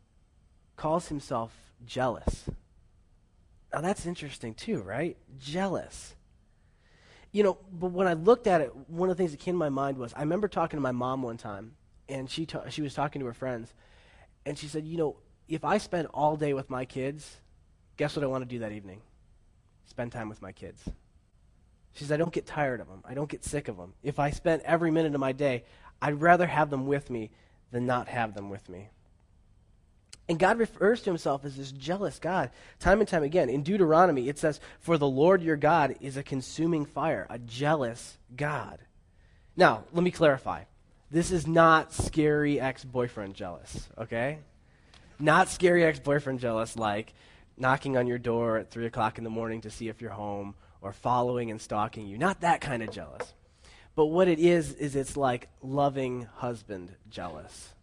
calls 0.75 1.07
himself 1.09 1.53
jealous? 1.86 2.50
Now 3.73 3.81
that's 3.81 4.05
interesting 4.05 4.53
too, 4.53 4.81
right? 4.81 5.17
Jealous. 5.39 6.15
You 7.31 7.43
know, 7.43 7.57
but 7.71 7.91
when 7.91 8.07
I 8.07 8.13
looked 8.13 8.47
at 8.47 8.61
it, 8.61 8.75
one 8.88 9.09
of 9.09 9.17
the 9.17 9.21
things 9.21 9.31
that 9.31 9.39
came 9.39 9.53
to 9.53 9.59
my 9.59 9.69
mind 9.69 9.97
was 9.97 10.13
I 10.15 10.21
remember 10.21 10.47
talking 10.47 10.77
to 10.77 10.81
my 10.81 10.91
mom 10.91 11.21
one 11.21 11.38
time, 11.38 11.73
and 12.07 12.29
she 12.29 12.45
ta- 12.45 12.69
she 12.69 12.81
was 12.81 12.93
talking 12.93 13.19
to 13.19 13.25
her 13.27 13.33
friends, 13.33 13.73
and 14.45 14.57
she 14.57 14.67
said, 14.67 14.85
you 14.85 14.97
know, 14.97 15.17
if 15.47 15.63
I 15.63 15.77
spend 15.77 16.07
all 16.13 16.35
day 16.35 16.53
with 16.53 16.69
my 16.69 16.85
kids, 16.85 17.38
guess 17.97 18.15
what 18.15 18.23
I 18.23 18.27
want 18.27 18.43
to 18.43 18.49
do 18.49 18.59
that 18.59 18.71
evening? 18.71 19.01
Spend 19.85 20.11
time 20.11 20.29
with 20.29 20.41
my 20.41 20.51
kids. 20.51 20.83
She 21.93 22.03
says, 22.03 22.11
I 22.11 22.17
don't 22.17 22.33
get 22.33 22.45
tired 22.45 22.81
of 22.81 22.88
them. 22.88 23.03
I 23.03 23.13
don't 23.13 23.29
get 23.29 23.43
sick 23.43 23.67
of 23.67 23.77
them. 23.77 23.93
If 24.03 24.19
I 24.19 24.29
spent 24.29 24.63
every 24.63 24.91
minute 24.91 25.13
of 25.15 25.19
my 25.19 25.31
day, 25.31 25.63
I'd 26.01 26.21
rather 26.21 26.47
have 26.47 26.69
them 26.69 26.88
with 26.88 27.09
me 27.09 27.31
than 27.71 27.85
not 27.85 28.07
have 28.07 28.33
them 28.33 28.49
with 28.49 28.69
me. 28.69 28.89
And 30.29 30.38
God 30.38 30.59
refers 30.59 31.01
to 31.01 31.09
himself 31.09 31.43
as 31.43 31.57
this 31.57 31.71
jealous 31.71 32.19
God 32.19 32.51
time 32.79 33.00
and 33.00 33.09
time 33.09 33.24
again. 33.24 33.50
In 33.50 33.63
Deuteronomy, 33.63 34.29
it 34.29 34.38
says, 34.38 34.59
For 34.79 35.00
the 35.00 35.07
Lord 35.07 35.41
your 35.41 35.57
God 35.57 35.95
is 36.01 36.17
a 36.17 36.24
consuming 36.24 36.86
fire, 36.86 37.25
a 37.31 37.39
jealous 37.39 38.15
God. 38.36 38.77
Now, 39.57 39.86
let 39.91 40.03
me 40.03 40.12
clarify. 40.12 40.65
This 41.09 41.31
is 41.31 41.48
not 41.48 41.91
scary 41.93 42.59
ex 42.59 42.86
boyfriend 42.86 43.33
jealous, 43.33 43.89
okay? 43.98 44.38
Not 45.19 45.50
scary 45.50 45.83
ex 45.83 46.00
boyfriend 46.00 46.39
jealous 46.39 46.77
like 46.77 47.13
knocking 47.57 47.98
on 47.98 48.05
your 48.05 48.19
door 48.19 48.57
at 48.57 48.69
3 48.69 48.86
o'clock 48.86 49.17
in 49.17 49.24
the 49.24 49.29
morning 49.31 49.62
to 49.62 49.71
see 49.71 49.89
if 49.89 50.00
you're 50.00 50.12
home 50.12 50.53
or 50.79 50.93
following 50.93 51.50
and 51.50 51.59
stalking 51.59 52.05
you. 52.05 52.19
Not 52.19 52.41
that 52.41 52.62
kind 52.62 52.83
of 52.83 52.91
jealous. 52.91 53.33
But 53.95 54.05
what 54.05 54.27
it 54.27 54.38
is, 54.38 54.74
is 54.74 54.95
it's 54.95 55.17
like 55.17 55.50
loving 55.63 56.27
husband 56.36 56.95
jealous. 57.09 57.74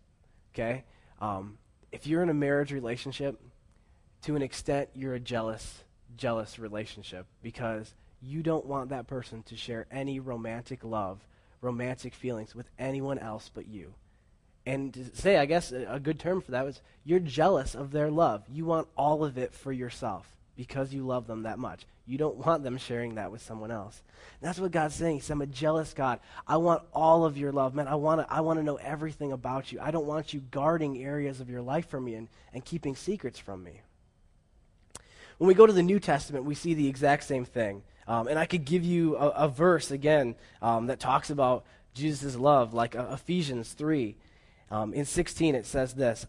Okay? 0.55 0.85
Um, 1.21 1.59
if 1.93 2.07
you're 2.07 2.23
in 2.23 2.29
a 2.29 2.35
marriage 2.35 2.73
relationship, 2.73 3.41
to 4.23 4.37
an 4.37 4.43
extent, 4.43 4.91
you're 4.95 5.15
a 5.15 5.21
jealous, 5.21 5.85
jealous 6.17 6.59
relationship 6.59 7.27
because 7.43 7.95
you 8.21 8.43
don't 8.43 8.67
want 8.67 8.91
that 8.91 9.07
person 9.07 9.43
to 9.45 9.57
share 9.57 9.87
any 9.91 10.21
romantic 10.21 10.85
love, 10.85 11.21
romantic 11.61 12.15
feelings 12.15 12.55
with 12.55 12.69
anyone 12.79 13.19
else 13.19 13.51
but 13.53 13.69
you. 13.69 13.95
And 14.65 14.93
to 14.95 15.15
say, 15.15 15.37
I 15.37 15.47
guess, 15.47 15.71
a, 15.71 15.87
a 15.95 16.01
good 16.01 16.19
term 16.19 16.41
for 16.41 16.51
that 16.51 16.65
was 16.65 16.83
you're 17.05 17.21
jealous 17.21 17.75
of 17.75 17.93
their 17.93 18.11
love. 18.11 18.43
You 18.49 18.65
want 18.65 18.89
all 18.97 19.25
of 19.25 19.39
it 19.39 19.55
for 19.55 19.73
yourself 19.73 20.36
because 20.57 20.93
you 20.93 21.07
love 21.07 21.27
them 21.27 21.43
that 21.43 21.59
much. 21.59 21.87
You 22.07 22.19
don't 22.19 22.37
want 22.37 22.63
them 22.63 22.79
sharing 22.79 23.17
that 23.17 23.31
with 23.31 23.43
someone 23.43 23.71
else. 23.71 24.03
And 24.41 24.49
that's 24.49 24.59
what 24.59 24.71
God's 24.71 24.95
saying. 24.95 25.17
He 25.17 25.21
said, 25.21 25.35
I'm 25.35 25.43
a 25.43 25.47
jealous 25.47 25.93
God. 25.93 26.21
I 26.47 26.57
want 26.57 26.83
all 26.93 27.25
of 27.25 27.37
your 27.37 27.53
love. 27.53 27.75
Man, 27.75 27.89
I 27.89 27.97
want 27.97 28.21
to 28.21 28.33
I 28.33 28.41
wanna 28.41 28.63
know 28.63 28.77
everything 28.77 29.33
about 29.33 29.73
you. 29.73 29.81
I 29.81 29.91
don't 29.91 30.07
want 30.07 30.33
you 30.33 30.41
guarding 30.51 31.03
areas 31.03 31.41
of 31.41 31.51
your 31.51 31.63
life 31.63 31.89
from 31.89 32.05
me 32.05 32.15
and, 32.15 32.29
and 32.55 32.65
keeping 32.65 32.97
secrets 32.97 33.39
from 33.39 33.63
me. 33.63 33.81
When 35.39 35.49
we 35.49 35.55
go 35.55 35.67
to 35.67 35.73
the 35.73 35.83
New 35.83 36.01
Testament, 36.01 36.45
we 36.45 36.55
see 36.55 36.75
the 36.75 36.89
exact 36.89 37.25
same 37.25 37.45
thing. 37.45 37.83
Um, 38.09 38.29
and 38.29 38.39
I 38.39 38.47
could 38.47 38.65
give 38.65 38.85
you 38.85 39.17
a, 39.17 39.29
a 39.31 39.49
verse, 39.49 39.91
again, 39.91 40.37
um, 40.63 40.87
that 40.87 41.01
talks 41.01 41.29
about 41.29 41.65
Jesus' 41.93 42.37
love, 42.37 42.73
like 42.73 42.95
uh, 42.95 43.09
Ephesians 43.13 43.73
3. 43.73 44.17
Um, 44.71 44.95
in 44.95 45.05
16, 45.05 45.55
it 45.55 45.67
says 45.67 45.95
this 45.95 46.27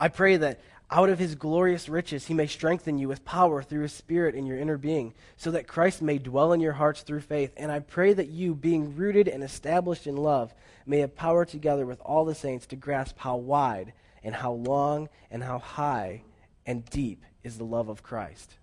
I 0.00 0.08
pray 0.08 0.36
that 0.36 0.60
out 0.90 1.08
of 1.08 1.18
his 1.18 1.34
glorious 1.34 1.88
riches, 1.88 2.26
he 2.26 2.34
may 2.34 2.46
strengthen 2.46 2.98
you 2.98 3.08
with 3.08 3.24
power 3.24 3.62
through 3.62 3.82
his 3.82 3.92
Spirit 3.92 4.34
in 4.34 4.46
your 4.46 4.58
inner 4.58 4.78
being, 4.78 5.14
so 5.36 5.50
that 5.50 5.66
Christ 5.66 6.00
may 6.00 6.18
dwell 6.18 6.52
in 6.52 6.60
your 6.60 6.74
hearts 6.74 7.02
through 7.02 7.22
faith. 7.22 7.52
And 7.56 7.72
I 7.72 7.80
pray 7.80 8.12
that 8.12 8.28
you, 8.28 8.54
being 8.54 8.94
rooted 8.94 9.26
and 9.26 9.42
established 9.42 10.06
in 10.06 10.16
love, 10.16 10.54
may 10.86 11.00
have 11.00 11.16
power 11.16 11.44
together 11.44 11.84
with 11.84 12.00
all 12.02 12.24
the 12.24 12.36
saints 12.36 12.66
to 12.66 12.76
grasp 12.76 13.18
how 13.18 13.36
wide 13.36 13.94
and 14.22 14.34
how 14.34 14.52
long 14.52 15.08
and 15.30 15.42
how 15.42 15.58
high 15.58 16.22
and 16.64 16.84
deep 16.84 17.24
is 17.42 17.58
the 17.58 17.64
love 17.64 17.88
of 17.88 18.02
Christ. 18.02 18.54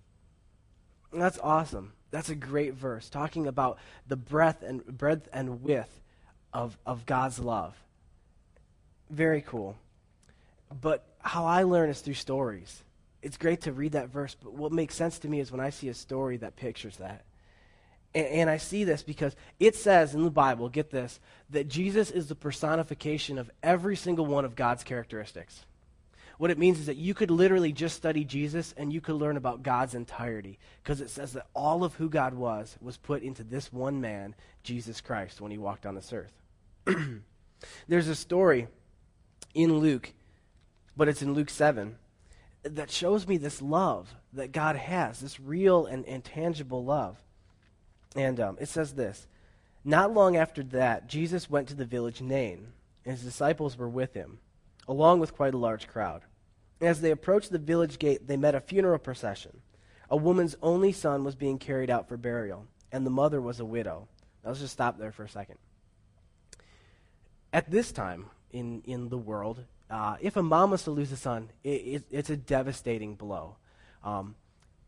And 1.12 1.22
that's 1.22 1.40
awesome. 1.40 1.94
That's 2.12 2.30
a 2.30 2.36
great 2.36 2.74
verse, 2.74 3.10
talking 3.10 3.48
about 3.48 3.80
the 4.08 4.16
breadth 4.16 4.64
and 4.64 4.86
breadth 4.86 5.28
and 5.34 5.62
width 5.62 6.02
of, 6.54 6.78
of 6.86 7.06
God's 7.06 7.40
love. 7.40 7.76
Very 9.10 9.42
cool. 9.42 9.76
But 10.82 11.06
how 11.20 11.46
I 11.46 11.64
learn 11.64 11.90
is 11.90 12.02
through 12.02 12.16
stories. 12.16 12.84
It's 13.22 13.38
great 13.38 13.62
to 13.62 13.72
read 13.72 13.94
that 13.94 14.10
verse, 14.10 14.36
but 14.42 14.54
what 14.54 14.72
makes 14.72 14.96
sense 14.96 15.20
to 15.20 15.30
me 15.30 15.40
is 15.40 15.52
when 15.52 15.62
I 15.62 15.70
see 15.70 15.88
a 15.88 15.94
story 15.94 16.38
that 16.38 16.56
pictures 16.56 16.98
that. 16.98 17.24
And, 18.14 18.28
and, 18.28 18.50
I 18.50 18.58
see 18.58 18.84
this 18.84 19.02
because 19.02 19.36
it 19.60 19.76
says 19.76 20.14
in 20.14 20.24
the 20.24 20.30
Bible, 20.30 20.70
get 20.70 20.92
this, 20.92 21.20
that 21.50 21.68
Jesus 21.68 22.12
is 22.12 22.28
the 22.28 22.36
personification 22.36 23.38
of 23.40 23.50
every 23.64 23.96
single 23.96 24.26
one 24.26 24.46
of 24.46 24.56
God's 24.56 24.84
characteristics. 24.84 25.66
What 26.38 26.52
it 26.52 26.58
means 26.58 26.80
is 26.80 26.88
that 26.88 26.98
you 26.98 27.14
could 27.14 27.32
literally 27.32 27.72
just 27.72 27.96
study 27.96 28.24
Jesus 28.24 28.74
and 28.76 28.92
you 28.92 29.02
could 29.02 29.16
learn 29.16 29.38
about 29.38 29.64
God's 29.64 29.96
entirety 29.96 30.60
because 30.84 31.00
it 31.00 31.10
says 31.10 31.34
that 31.34 31.48
all 31.56 31.84
of 31.84 31.96
who 31.96 32.10
God 32.10 32.34
was 32.34 32.76
was 32.82 32.98
put 32.98 33.24
into 33.24 33.44
this 33.44 33.72
one 33.72 34.02
man, 34.02 34.36
Jesus 34.64 35.00
Christ, 35.00 35.40
when 35.42 35.52
he 35.52 35.58
walked 35.58 35.86
on 35.86 35.96
this 35.96 36.12
earth. 36.12 36.34
There's 37.88 38.08
a 38.08 38.16
story 38.16 38.68
in 39.54 39.78
Luke 39.78 40.12
but 40.96 41.08
it's 41.08 41.22
in 41.22 41.34
Luke 41.34 41.50
7 41.50 41.96
that 42.64 42.90
shows 42.90 43.28
me 43.28 43.38
this 43.38 43.62
love 43.62 44.14
that 44.32 44.52
God 44.52 44.76
has, 44.76 45.20
this 45.20 45.40
real 45.40 45.86
and, 45.86 46.06
and 46.06 46.24
tangible 46.24 46.84
love. 46.84 47.18
And 48.16 48.40
um, 48.40 48.58
it 48.60 48.70
says 48.70 48.94
this 48.94 49.28
Not 49.84 50.14
long 50.14 50.38
after 50.38 50.64
that, 50.64 51.08
Jesus 51.08 51.50
went 51.50 51.68
to 51.70 51.76
the 51.76 51.86
village 51.86 52.22
Nain, 52.22 52.68
and 53.06 53.16
his 53.16 53.24
disciples 53.24 53.78
were 53.78 53.90
with 53.90 54.14
him, 54.14 54.40
along 54.88 55.20
with 55.20 55.36
quite 55.36 55.54
a 55.54 55.58
large 55.58 55.88
crowd. 55.88 56.22
As 56.80 57.02
they 57.02 57.12
approached 57.12 57.52
the 57.52 57.60
village 57.60 58.00
gate, 58.00 58.28
they 58.28 58.38
met 58.38 58.56
a 58.56 58.62
funeral 58.62 59.00
procession. 59.00 59.62
A 60.10 60.18
woman's 60.18 60.56
only 60.62 60.92
son 60.92 61.24
was 61.24 61.36
being 61.36 61.58
carried 61.58 61.90
out 61.90 62.08
for 62.08 62.18
burial, 62.18 62.68
and 62.92 63.06
the 63.06 63.12
mother 63.12 63.42
was 63.42 63.60
a 63.60 63.66
widow. 63.66 64.08
Now, 64.44 64.50
let's 64.50 64.62
just 64.62 64.74
stop 64.74 64.98
there 64.98 65.12
for 65.12 65.24
a 65.24 65.30
second. 65.30 65.58
At 67.52 67.70
this 67.72 67.92
time 67.92 68.26
in, 68.52 68.82
in 68.86 69.10
the 69.10 69.18
world, 69.18 69.64
uh, 69.90 70.16
if 70.22 70.36
a 70.36 70.44
mom 70.44 70.72
was 70.72 70.84
to 70.84 70.92
lose 70.92 71.12
a 71.12 71.18
son, 71.18 71.50
it, 71.64 71.70
it, 71.70 72.04
it's 72.12 72.30
a 72.30 72.38
devastating 72.38 73.16
blow. 73.16 73.58
Um, 74.04 74.36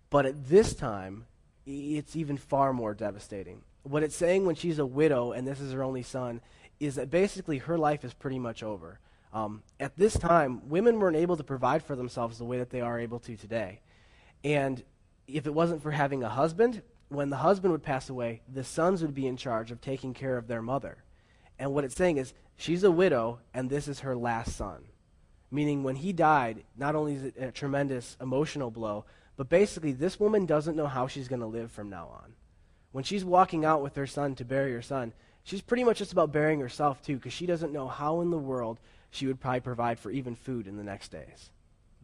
but 0.09 0.25
at 0.25 0.49
this 0.49 0.73
time, 0.73 1.25
it's 1.65 2.15
even 2.15 2.37
far 2.37 2.73
more 2.73 2.93
devastating. 2.93 3.61
What 3.83 4.03
it's 4.03 4.15
saying 4.15 4.45
when 4.45 4.55
she's 4.55 4.79
a 4.79 4.85
widow 4.85 5.31
and 5.31 5.47
this 5.47 5.59
is 5.59 5.73
her 5.73 5.83
only 5.83 6.03
son 6.03 6.41
is 6.79 6.95
that 6.95 7.09
basically 7.09 7.59
her 7.59 7.77
life 7.77 8.03
is 8.03 8.13
pretty 8.13 8.39
much 8.39 8.63
over. 8.63 8.99
Um, 9.33 9.63
at 9.79 9.95
this 9.97 10.17
time, 10.17 10.69
women 10.69 10.99
weren't 10.99 11.17
able 11.17 11.37
to 11.37 11.43
provide 11.43 11.83
for 11.83 11.95
themselves 11.95 12.37
the 12.37 12.45
way 12.45 12.57
that 12.57 12.69
they 12.69 12.81
are 12.81 12.99
able 12.99 13.19
to 13.19 13.35
today. 13.35 13.81
And 14.43 14.83
if 15.27 15.45
it 15.45 15.53
wasn't 15.53 15.81
for 15.81 15.91
having 15.91 16.23
a 16.23 16.29
husband, 16.29 16.81
when 17.09 17.29
the 17.29 17.37
husband 17.37 17.71
would 17.71 17.83
pass 17.83 18.09
away, 18.09 18.41
the 18.51 18.63
sons 18.63 19.01
would 19.01 19.13
be 19.13 19.27
in 19.27 19.37
charge 19.37 19.71
of 19.71 19.81
taking 19.81 20.13
care 20.13 20.37
of 20.37 20.47
their 20.47 20.61
mother. 20.61 20.97
And 21.57 21.73
what 21.73 21.83
it's 21.83 21.95
saying 21.95 22.17
is 22.17 22.33
she's 22.55 22.83
a 22.83 22.91
widow, 22.91 23.39
and 23.53 23.69
this 23.69 23.87
is 23.87 24.01
her 24.01 24.15
last 24.15 24.55
son. 24.55 24.85
Meaning, 25.51 25.83
when 25.83 25.95
he 25.95 26.11
died, 26.11 26.63
not 26.75 26.95
only 26.95 27.15
is 27.15 27.23
it 27.23 27.35
a 27.39 27.51
tremendous 27.51 28.17
emotional 28.19 28.71
blow, 28.71 29.05
but 29.37 29.49
basically, 29.49 29.91
this 29.91 30.19
woman 30.19 30.45
doesn't 30.45 30.75
know 30.75 30.87
how 30.87 31.07
she's 31.07 31.27
going 31.27 31.41
to 31.41 31.45
live 31.45 31.71
from 31.71 31.89
now 31.89 32.07
on. 32.07 32.33
When 32.91 33.03
she's 33.03 33.25
walking 33.25 33.65
out 33.65 33.81
with 33.81 33.95
her 33.95 34.07
son 34.07 34.35
to 34.35 34.45
bury 34.45 34.71
her 34.73 34.81
son, 34.81 35.13
she's 35.43 35.61
pretty 35.61 35.83
much 35.83 35.97
just 35.97 36.13
about 36.13 36.31
burying 36.31 36.61
herself, 36.61 37.01
too, 37.01 37.17
because 37.17 37.33
she 37.33 37.45
doesn't 37.45 37.73
know 37.73 37.87
how 37.87 38.21
in 38.21 38.31
the 38.31 38.37
world 38.37 38.79
she 39.11 39.27
would 39.27 39.39
probably 39.39 39.59
provide 39.61 39.99
for 39.99 40.11
even 40.11 40.35
food 40.35 40.67
in 40.67 40.77
the 40.77 40.83
next 40.83 41.09
days. 41.09 41.51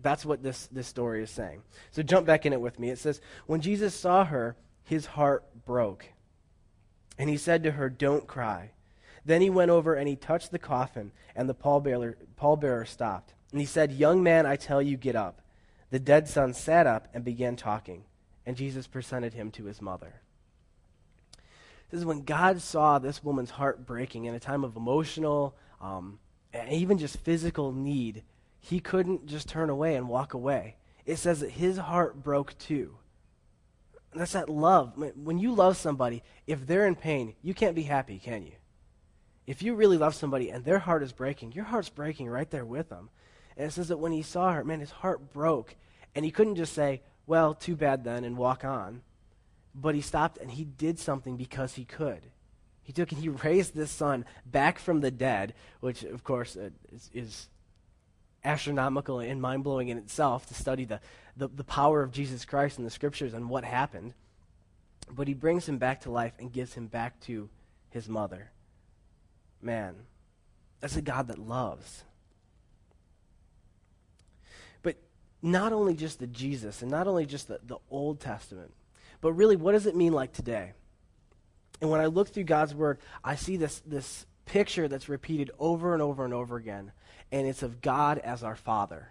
That's 0.01 0.25
what 0.25 0.43
this, 0.43 0.67
this 0.67 0.87
story 0.87 1.23
is 1.23 1.29
saying. 1.29 1.61
So 1.91 2.03
jump 2.03 2.25
back 2.25 2.45
in 2.45 2.53
it 2.53 2.61
with 2.61 2.79
me. 2.79 2.89
It 2.89 2.99
says, 2.99 3.21
When 3.45 3.61
Jesus 3.61 3.93
saw 3.93 4.25
her, 4.25 4.55
his 4.83 5.05
heart 5.05 5.45
broke. 5.65 6.05
And 7.17 7.29
he 7.29 7.37
said 7.37 7.63
to 7.63 7.71
her, 7.71 7.89
Don't 7.89 8.27
cry. 8.27 8.71
Then 9.25 9.41
he 9.41 9.49
went 9.49 9.71
over 9.71 9.93
and 9.93 10.07
he 10.07 10.15
touched 10.15 10.51
the 10.51 10.59
coffin, 10.59 11.11
and 11.35 11.47
the 11.47 11.55
pallbearer, 11.55 12.15
pallbearer 12.39 12.87
stopped. 12.87 13.33
And 13.51 13.59
he 13.59 13.67
said, 13.67 13.91
Young 13.91 14.23
man, 14.23 14.45
I 14.45 14.55
tell 14.55 14.81
you, 14.81 14.97
get 14.97 15.15
up. 15.15 15.41
The 15.89 15.99
dead 15.99 16.27
son 16.27 16.53
sat 16.53 16.87
up 16.87 17.07
and 17.13 17.23
began 17.23 17.55
talking, 17.55 18.05
and 18.45 18.55
Jesus 18.55 18.87
presented 18.87 19.33
him 19.33 19.51
to 19.51 19.65
his 19.65 19.81
mother. 19.81 20.21
This 21.89 21.99
is 21.99 22.05
when 22.05 22.21
God 22.21 22.61
saw 22.61 22.97
this 22.97 23.23
woman's 23.23 23.51
heart 23.51 23.85
breaking 23.85 24.25
in 24.25 24.33
a 24.33 24.39
time 24.39 24.63
of 24.63 24.77
emotional, 24.77 25.57
um, 25.81 26.19
and 26.53 26.71
even 26.71 26.97
just 26.97 27.17
physical 27.17 27.73
need. 27.73 28.23
He 28.61 28.79
couldn't 28.79 29.27
just 29.27 29.49
turn 29.49 29.69
away 29.69 29.95
and 29.95 30.07
walk 30.07 30.33
away. 30.33 30.77
It 31.05 31.17
says 31.17 31.41
that 31.41 31.51
his 31.51 31.77
heart 31.77 32.23
broke 32.23 32.57
too. 32.57 32.97
That's 34.13 34.33
that 34.33 34.49
love. 34.49 34.93
When 35.15 35.39
you 35.39 35.53
love 35.53 35.77
somebody, 35.77 36.23
if 36.47 36.65
they're 36.65 36.87
in 36.87 36.95
pain, 36.95 37.33
you 37.41 37.53
can't 37.53 37.75
be 37.75 37.83
happy, 37.83 38.19
can 38.19 38.43
you? 38.43 38.53
If 39.47 39.61
you 39.61 39.75
really 39.75 39.97
love 39.97 40.15
somebody 40.15 40.49
and 40.49 40.63
their 40.63 40.79
heart 40.79 41.03
is 41.03 41.11
breaking, 41.11 41.53
your 41.53 41.65
heart's 41.65 41.89
breaking 41.89 42.29
right 42.29 42.49
there 42.49 42.65
with 42.65 42.89
them. 42.89 43.09
And 43.57 43.67
it 43.67 43.71
says 43.71 43.89
that 43.89 43.97
when 43.97 44.11
he 44.11 44.21
saw 44.21 44.53
her, 44.53 44.63
man, 44.63 44.79
his 44.79 44.91
heart 44.91 45.33
broke. 45.33 45.75
And 46.15 46.23
he 46.23 46.31
couldn't 46.31 46.55
just 46.55 46.73
say, 46.73 47.01
well, 47.27 47.53
too 47.53 47.75
bad 47.75 48.03
then, 48.03 48.23
and 48.23 48.37
walk 48.37 48.63
on. 48.63 49.01
But 49.73 49.95
he 49.95 50.01
stopped 50.01 50.37
and 50.37 50.51
he 50.51 50.65
did 50.65 50.99
something 50.99 51.37
because 51.37 51.73
he 51.73 51.85
could. 51.85 52.21
He 52.83 52.93
took 52.93 53.11
and 53.11 53.21
he 53.21 53.29
raised 53.43 53.75
this 53.75 53.91
son 53.91 54.25
back 54.45 54.79
from 54.79 55.01
the 55.01 55.11
dead, 55.11 55.53
which, 55.79 56.03
of 56.03 56.23
course, 56.23 56.55
uh, 56.55 56.69
is, 56.91 57.09
is, 57.13 57.47
astronomical 58.43 59.19
and 59.19 59.41
mind 59.41 59.63
blowing 59.63 59.89
in 59.89 59.97
itself 59.97 60.47
to 60.47 60.53
study 60.53 60.85
the, 60.85 60.99
the, 61.37 61.47
the 61.47 61.63
power 61.63 62.01
of 62.01 62.11
Jesus 62.11 62.45
Christ 62.45 62.77
in 62.77 62.83
the 62.83 62.89
scriptures 62.89 63.33
and 63.33 63.49
what 63.49 63.63
happened. 63.63 64.13
But 65.11 65.27
he 65.27 65.33
brings 65.33 65.67
him 65.67 65.77
back 65.77 66.01
to 66.01 66.11
life 66.11 66.33
and 66.39 66.51
gives 66.51 66.73
him 66.73 66.87
back 66.87 67.19
to 67.21 67.49
his 67.89 68.07
mother. 68.07 68.51
Man, 69.61 69.95
that's 70.79 70.95
a 70.95 71.01
God 71.01 71.27
that 71.27 71.37
loves. 71.37 72.03
But 74.81 74.97
not 75.41 75.73
only 75.73 75.93
just 75.93 76.19
the 76.19 76.27
Jesus 76.27 76.81
and 76.81 76.89
not 76.89 77.07
only 77.07 77.25
just 77.25 77.47
the, 77.47 77.59
the 77.63 77.77
Old 77.89 78.19
Testament, 78.19 78.73
but 79.21 79.33
really, 79.33 79.55
what 79.55 79.73
does 79.73 79.85
it 79.85 79.95
mean 79.95 80.13
like 80.13 80.33
today? 80.33 80.73
And 81.79 81.89
when 81.89 82.01
I 82.01 82.07
look 82.07 82.29
through 82.29 82.43
God's 82.43 82.75
Word, 82.75 82.99
I 83.23 83.35
see 83.35 83.57
this, 83.57 83.81
this 83.85 84.25
picture 84.45 84.87
that's 84.87 85.09
repeated 85.09 85.51
over 85.59 85.93
and 85.93 86.01
over 86.01 86.25
and 86.25 86.33
over 86.33 86.57
again, 86.57 86.91
and 87.31 87.47
it's 87.47 87.63
of 87.63 87.81
God 87.81 88.17
as 88.19 88.43
our 88.43 88.55
Father. 88.55 89.09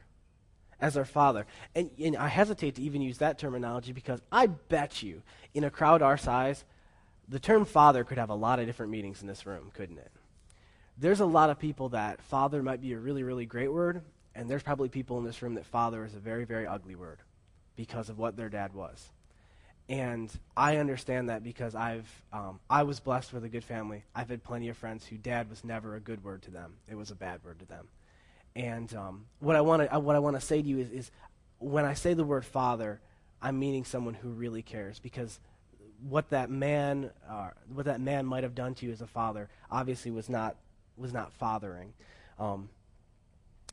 As 0.80 0.97
our 0.97 1.04
Father. 1.04 1.47
And, 1.75 1.90
and 2.02 2.16
I 2.16 2.28
hesitate 2.28 2.76
to 2.76 2.83
even 2.83 3.02
use 3.02 3.19
that 3.19 3.38
terminology 3.38 3.92
because 3.92 4.21
I 4.33 4.47
bet 4.47 5.02
you, 5.02 5.23
in 5.54 5.64
a 5.64 5.71
crowd 5.71 6.02
our 6.02 6.16
size, 6.16 6.64
the 7.28 7.38
term 7.38 7.64
Father 7.64 8.02
could 8.02 8.19
have 8.19 8.30
a 8.30 8.35
lot 8.35 8.59
of 8.59 8.66
different 8.66 8.90
meanings 8.90 9.21
in 9.21 9.28
this 9.28 9.47
room, 9.47 9.71
couldn't 9.75 9.99
it? 9.99 10.11
There's 11.00 11.21
a 11.21 11.26
lot 11.26 11.49
of 11.49 11.59
people 11.59 11.88
that 11.90 12.21
Father 12.21 12.62
might 12.62 12.83
be 12.83 12.92
a 12.92 12.99
really, 12.99 13.23
really 13.23 13.47
great 13.47 13.73
word, 13.73 14.02
and 14.35 14.50
there's 14.50 14.62
probably 14.62 14.90
people 14.90 15.16
in 15.16 15.25
this 15.25 15.40
room 15.40 15.54
that 15.54 15.64
Father 15.64 16.04
is 16.04 16.14
a 16.14 16.19
very, 16.19 16.45
very 16.45 16.66
ugly 16.66 16.95
word 16.95 17.21
because 17.75 18.11
of 18.11 18.19
what 18.19 18.37
their 18.37 18.50
dad 18.50 18.75
was. 18.75 19.09
And 19.88 20.30
I 20.54 20.76
understand 20.76 21.30
that 21.30 21.42
because 21.42 21.75
I've 21.75 22.07
um, 22.35 22.61
I 22.69 22.83
was 22.83 23.00
blessed 23.00 23.33
with 23.33 23.45
a 23.45 23.49
good 23.49 23.64
family. 23.64 24.04
I've 24.14 24.28
had 24.28 24.45
plenty 24.45 24.69
of 24.69 24.76
friends 24.76 25.07
who 25.07 25.16
dad 25.16 25.49
was 25.49 25.64
never 25.64 25.97
a 25.97 26.00
good 26.00 26.23
word 26.23 26.42
to 26.42 26.50
them. 26.50 26.75
It 26.87 26.97
was 26.97 27.11
a 27.11 27.14
bad 27.14 27.42
word 27.42 27.61
to 27.61 27.64
them. 27.64 27.88
And 28.54 28.95
um, 28.95 29.25
what 29.38 29.57
I 29.57 29.62
want 29.62 29.90
to 29.90 29.99
what 30.00 30.16
I 30.16 30.19
want 30.19 30.38
to 30.38 30.47
say 30.47 30.61
to 30.61 30.69
you 30.69 30.80
is, 30.80 30.90
is 30.90 31.11
when 31.61 31.87
I 31.87 31.95
say 31.95 32.12
the 32.12 32.25
word 32.25 32.44
father, 32.44 33.01
I'm 33.40 33.59
meaning 33.59 33.87
someone 33.87 34.14
who 34.14 34.29
really 34.29 34.62
cares 34.62 34.98
because 34.98 35.40
what 36.07 36.29
that 36.29 36.51
man 36.51 37.11
uh, 37.29 37.51
what 37.72 37.87
that 37.87 38.03
man 38.03 38.27
might 38.27 38.42
have 38.42 38.55
done 38.55 38.75
to 38.75 38.87
you 38.87 38.92
as 38.92 39.01
a 39.01 39.07
father 39.07 39.48
obviously 39.70 40.11
was 40.11 40.29
not 40.29 40.57
was 41.01 41.13
not 41.13 41.33
fathering. 41.33 41.93
Um, 42.39 42.69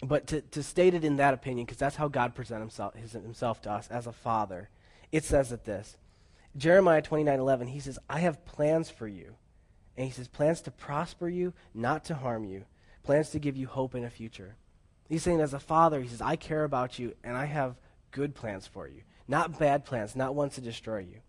but 0.04 0.28
to, 0.28 0.42
to 0.42 0.62
state 0.62 0.94
it 0.94 1.04
in 1.04 1.18
that 1.18 1.34
opinion, 1.34 1.66
because 1.66 1.80
that's 1.80 1.96
how 1.96 2.08
God 2.08 2.36
presents 2.36 2.62
himself, 2.62 2.96
his, 2.96 3.13
himself 3.13 3.62
to 3.63 3.72
us 3.72 3.88
as 3.88 4.08
a 4.08 4.12
father, 4.12 4.70
it 5.12 5.24
says 5.24 5.50
that 5.50 5.66
this 5.66 5.98
Jeremiah 6.56 7.02
29 7.02 7.40
11, 7.40 7.68
he 7.68 7.80
says, 7.80 8.00
I 8.10 8.20
have 8.20 8.46
plans 8.46 8.90
for 8.90 9.08
you. 9.08 9.36
And 9.96 10.06
he 10.06 10.12
says, 10.12 10.28
plans 10.28 10.62
to 10.62 10.72
prosper 10.72 11.28
you, 11.28 11.54
not 11.74 12.06
to 12.06 12.16
harm 12.16 12.46
you, 12.46 12.66
plans 13.04 13.32
to 13.32 13.40
give 13.40 13.58
you 13.58 13.68
hope 13.68 13.96
in 13.96 14.04
a 14.04 14.10
future. 14.10 14.56
He's 15.10 15.24
saying, 15.24 15.42
as 15.42 15.54
a 15.54 15.60
father, 15.60 16.02
he 16.02 16.08
says, 16.08 16.22
I 16.22 16.36
care 16.36 16.63
about 16.63 17.00
you, 17.00 17.16
and 17.24 17.36
I 17.36 17.46
have 17.46 17.78
good 18.12 18.36
plans 18.36 18.68
for 18.68 18.88
you, 18.88 19.02
not 19.28 19.58
bad 19.58 19.86
plans, 19.86 20.16
not 20.16 20.36
ones 20.36 20.56
to 20.56 20.62
destroy 20.62 21.00
you. 21.00 21.22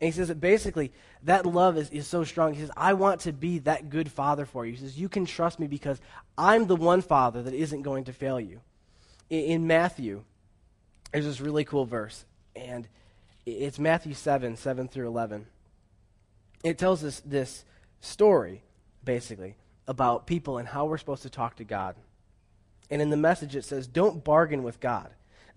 And 0.00 0.06
he 0.06 0.12
says 0.12 0.28
that 0.28 0.40
basically 0.40 0.92
that 1.24 1.44
love 1.44 1.76
is, 1.76 1.90
is 1.90 2.06
so 2.06 2.22
strong. 2.24 2.54
He 2.54 2.60
says, 2.60 2.70
I 2.76 2.94
want 2.94 3.22
to 3.22 3.32
be 3.32 3.58
that 3.60 3.90
good 3.90 4.10
father 4.10 4.46
for 4.46 4.64
you. 4.64 4.72
He 4.72 4.78
says, 4.78 4.98
You 4.98 5.08
can 5.08 5.26
trust 5.26 5.58
me 5.58 5.66
because 5.66 6.00
I'm 6.36 6.66
the 6.66 6.76
one 6.76 7.02
father 7.02 7.42
that 7.42 7.54
isn't 7.54 7.82
going 7.82 8.04
to 8.04 8.12
fail 8.12 8.40
you. 8.40 8.60
In, 9.28 9.44
in 9.44 9.66
Matthew, 9.66 10.22
there's 11.12 11.24
this 11.24 11.40
really 11.40 11.64
cool 11.64 11.84
verse, 11.84 12.24
and 12.54 12.86
it's 13.46 13.78
Matthew 13.78 14.14
7, 14.14 14.56
7 14.56 14.88
through 14.88 15.08
11. 15.08 15.46
It 16.62 16.78
tells 16.78 17.02
us 17.02 17.22
this 17.24 17.64
story, 18.00 18.62
basically, 19.04 19.56
about 19.86 20.26
people 20.26 20.58
and 20.58 20.68
how 20.68 20.84
we're 20.84 20.98
supposed 20.98 21.22
to 21.22 21.30
talk 21.30 21.56
to 21.56 21.64
God. 21.64 21.96
And 22.90 23.02
in 23.02 23.10
the 23.10 23.16
message, 23.16 23.56
it 23.56 23.64
says, 23.64 23.86
Don't 23.86 24.22
bargain 24.22 24.62
with 24.62 24.80
God. 24.80 25.10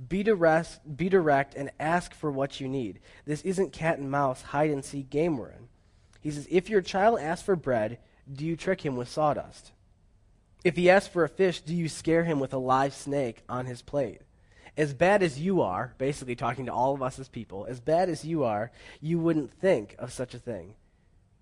Be 0.07 0.23
direct, 0.23 0.79
be 0.97 1.09
direct 1.09 1.55
and 1.55 1.71
ask 1.79 2.13
for 2.13 2.31
what 2.31 2.59
you 2.59 2.67
need. 2.67 2.99
This 3.25 3.41
isn't 3.41 3.73
cat 3.73 3.99
and 3.99 4.09
mouse, 4.09 4.41
hide 4.41 4.69
and 4.69 4.83
seek 4.83 5.09
game 5.09 5.37
we're 5.37 5.49
in. 5.49 5.67
He 6.21 6.31
says, 6.31 6.47
If 6.49 6.69
your 6.69 6.81
child 6.81 7.19
asks 7.19 7.45
for 7.45 7.55
bread, 7.55 7.99
do 8.31 8.45
you 8.45 8.55
trick 8.55 8.85
him 8.85 8.95
with 8.95 9.09
sawdust? 9.09 9.71
If 10.63 10.75
he 10.75 10.89
asks 10.89 11.09
for 11.09 11.23
a 11.23 11.29
fish, 11.29 11.61
do 11.61 11.75
you 11.75 11.89
scare 11.89 12.23
him 12.23 12.39
with 12.39 12.53
a 12.53 12.57
live 12.57 12.93
snake 12.93 13.43
on 13.49 13.65
his 13.65 13.81
plate? 13.81 14.21
as 14.77 14.93
bad 14.93 15.21
as 15.21 15.39
you 15.39 15.61
are, 15.61 15.93
basically 15.97 16.35
talking 16.35 16.65
to 16.65 16.73
all 16.73 16.93
of 16.93 17.01
us 17.01 17.19
as 17.19 17.27
people, 17.27 17.65
as 17.65 17.79
bad 17.79 18.09
as 18.09 18.23
you 18.23 18.43
are, 18.43 18.71
you 19.01 19.19
wouldn't 19.19 19.51
think 19.51 19.95
of 19.99 20.13
such 20.13 20.33
a 20.33 20.39
thing. 20.39 20.75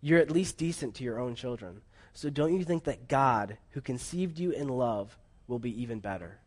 You're 0.02 0.19
at 0.19 0.32
least 0.32 0.58
decent 0.58 0.95
to 0.95 1.04
your 1.04 1.19
own 1.19 1.36
children. 1.36 1.82
So 2.13 2.30
don't 2.30 2.58
you 2.58 2.63
think 2.63 2.86
that 2.86 3.08
God, 3.08 3.58
who 3.72 3.82
conceived 3.82 4.39
you 4.39 4.52
in 4.52 4.67
love, 4.67 5.17
will 5.48 5.60
be 5.60 5.82
even 5.82 6.00
better? 6.00 6.39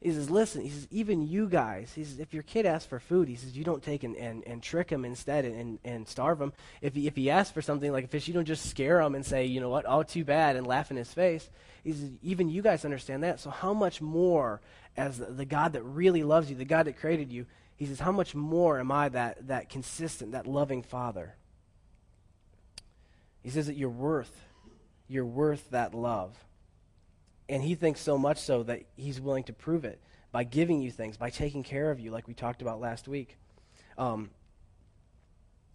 He 0.00 0.12
says, 0.12 0.30
listen, 0.30 0.62
he 0.62 0.70
says, 0.70 0.86
even 0.92 1.26
you 1.26 1.48
guys, 1.48 1.92
he 1.92 2.04
says, 2.04 2.20
if 2.20 2.32
your 2.32 2.44
kid 2.44 2.66
asks 2.66 2.86
for 2.86 3.00
food, 3.00 3.26
he 3.26 3.34
says, 3.34 3.56
you 3.56 3.64
don't 3.64 3.82
take 3.82 4.04
and, 4.04 4.14
and, 4.14 4.44
and 4.46 4.62
trick 4.62 4.90
him 4.90 5.04
instead 5.04 5.44
and, 5.44 5.80
and 5.84 6.06
starve 6.06 6.40
him. 6.40 6.52
If 6.80 6.94
he, 6.94 7.08
if 7.08 7.16
he 7.16 7.30
asks 7.30 7.50
for 7.50 7.62
something 7.62 7.90
like 7.90 8.04
a 8.04 8.08
fish, 8.08 8.28
you 8.28 8.34
don't 8.34 8.44
just 8.44 8.70
scare 8.70 9.00
him 9.00 9.16
and 9.16 9.26
say, 9.26 9.46
you 9.46 9.60
know 9.60 9.70
what, 9.70 9.86
oh, 9.88 10.04
too 10.04 10.24
bad, 10.24 10.54
and 10.54 10.64
laugh 10.64 10.92
in 10.92 10.96
his 10.96 11.12
face. 11.12 11.50
He 11.82 11.92
says, 11.92 12.10
even 12.22 12.48
you 12.48 12.62
guys 12.62 12.84
understand 12.84 13.24
that. 13.24 13.40
So 13.40 13.50
how 13.50 13.74
much 13.74 14.00
more 14.00 14.60
as 14.96 15.18
the, 15.18 15.26
the 15.26 15.44
God 15.44 15.72
that 15.72 15.82
really 15.82 16.22
loves 16.22 16.48
you, 16.48 16.54
the 16.54 16.64
God 16.64 16.86
that 16.86 17.00
created 17.00 17.32
you, 17.32 17.46
he 17.74 17.86
says, 17.86 17.98
how 17.98 18.12
much 18.12 18.36
more 18.36 18.78
am 18.78 18.92
I 18.92 19.08
that, 19.08 19.48
that 19.48 19.68
consistent, 19.68 20.30
that 20.30 20.46
loving 20.46 20.84
father? 20.84 21.34
He 23.42 23.50
says 23.50 23.66
that 23.66 23.76
you're 23.76 23.88
worth, 23.88 24.44
you're 25.08 25.24
worth 25.24 25.70
that 25.70 25.92
love. 25.92 26.36
And 27.48 27.62
he 27.62 27.74
thinks 27.74 28.00
so 28.00 28.18
much 28.18 28.38
so 28.38 28.62
that 28.64 28.82
he's 28.96 29.20
willing 29.20 29.44
to 29.44 29.52
prove 29.52 29.84
it 29.84 30.00
by 30.30 30.44
giving 30.44 30.80
you 30.80 30.90
things, 30.90 31.16
by 31.16 31.30
taking 31.30 31.62
care 31.62 31.90
of 31.90 31.98
you, 31.98 32.10
like 32.10 32.28
we 32.28 32.34
talked 32.34 32.60
about 32.60 32.80
last 32.80 33.08
week. 33.08 33.36
Um, 33.96 34.30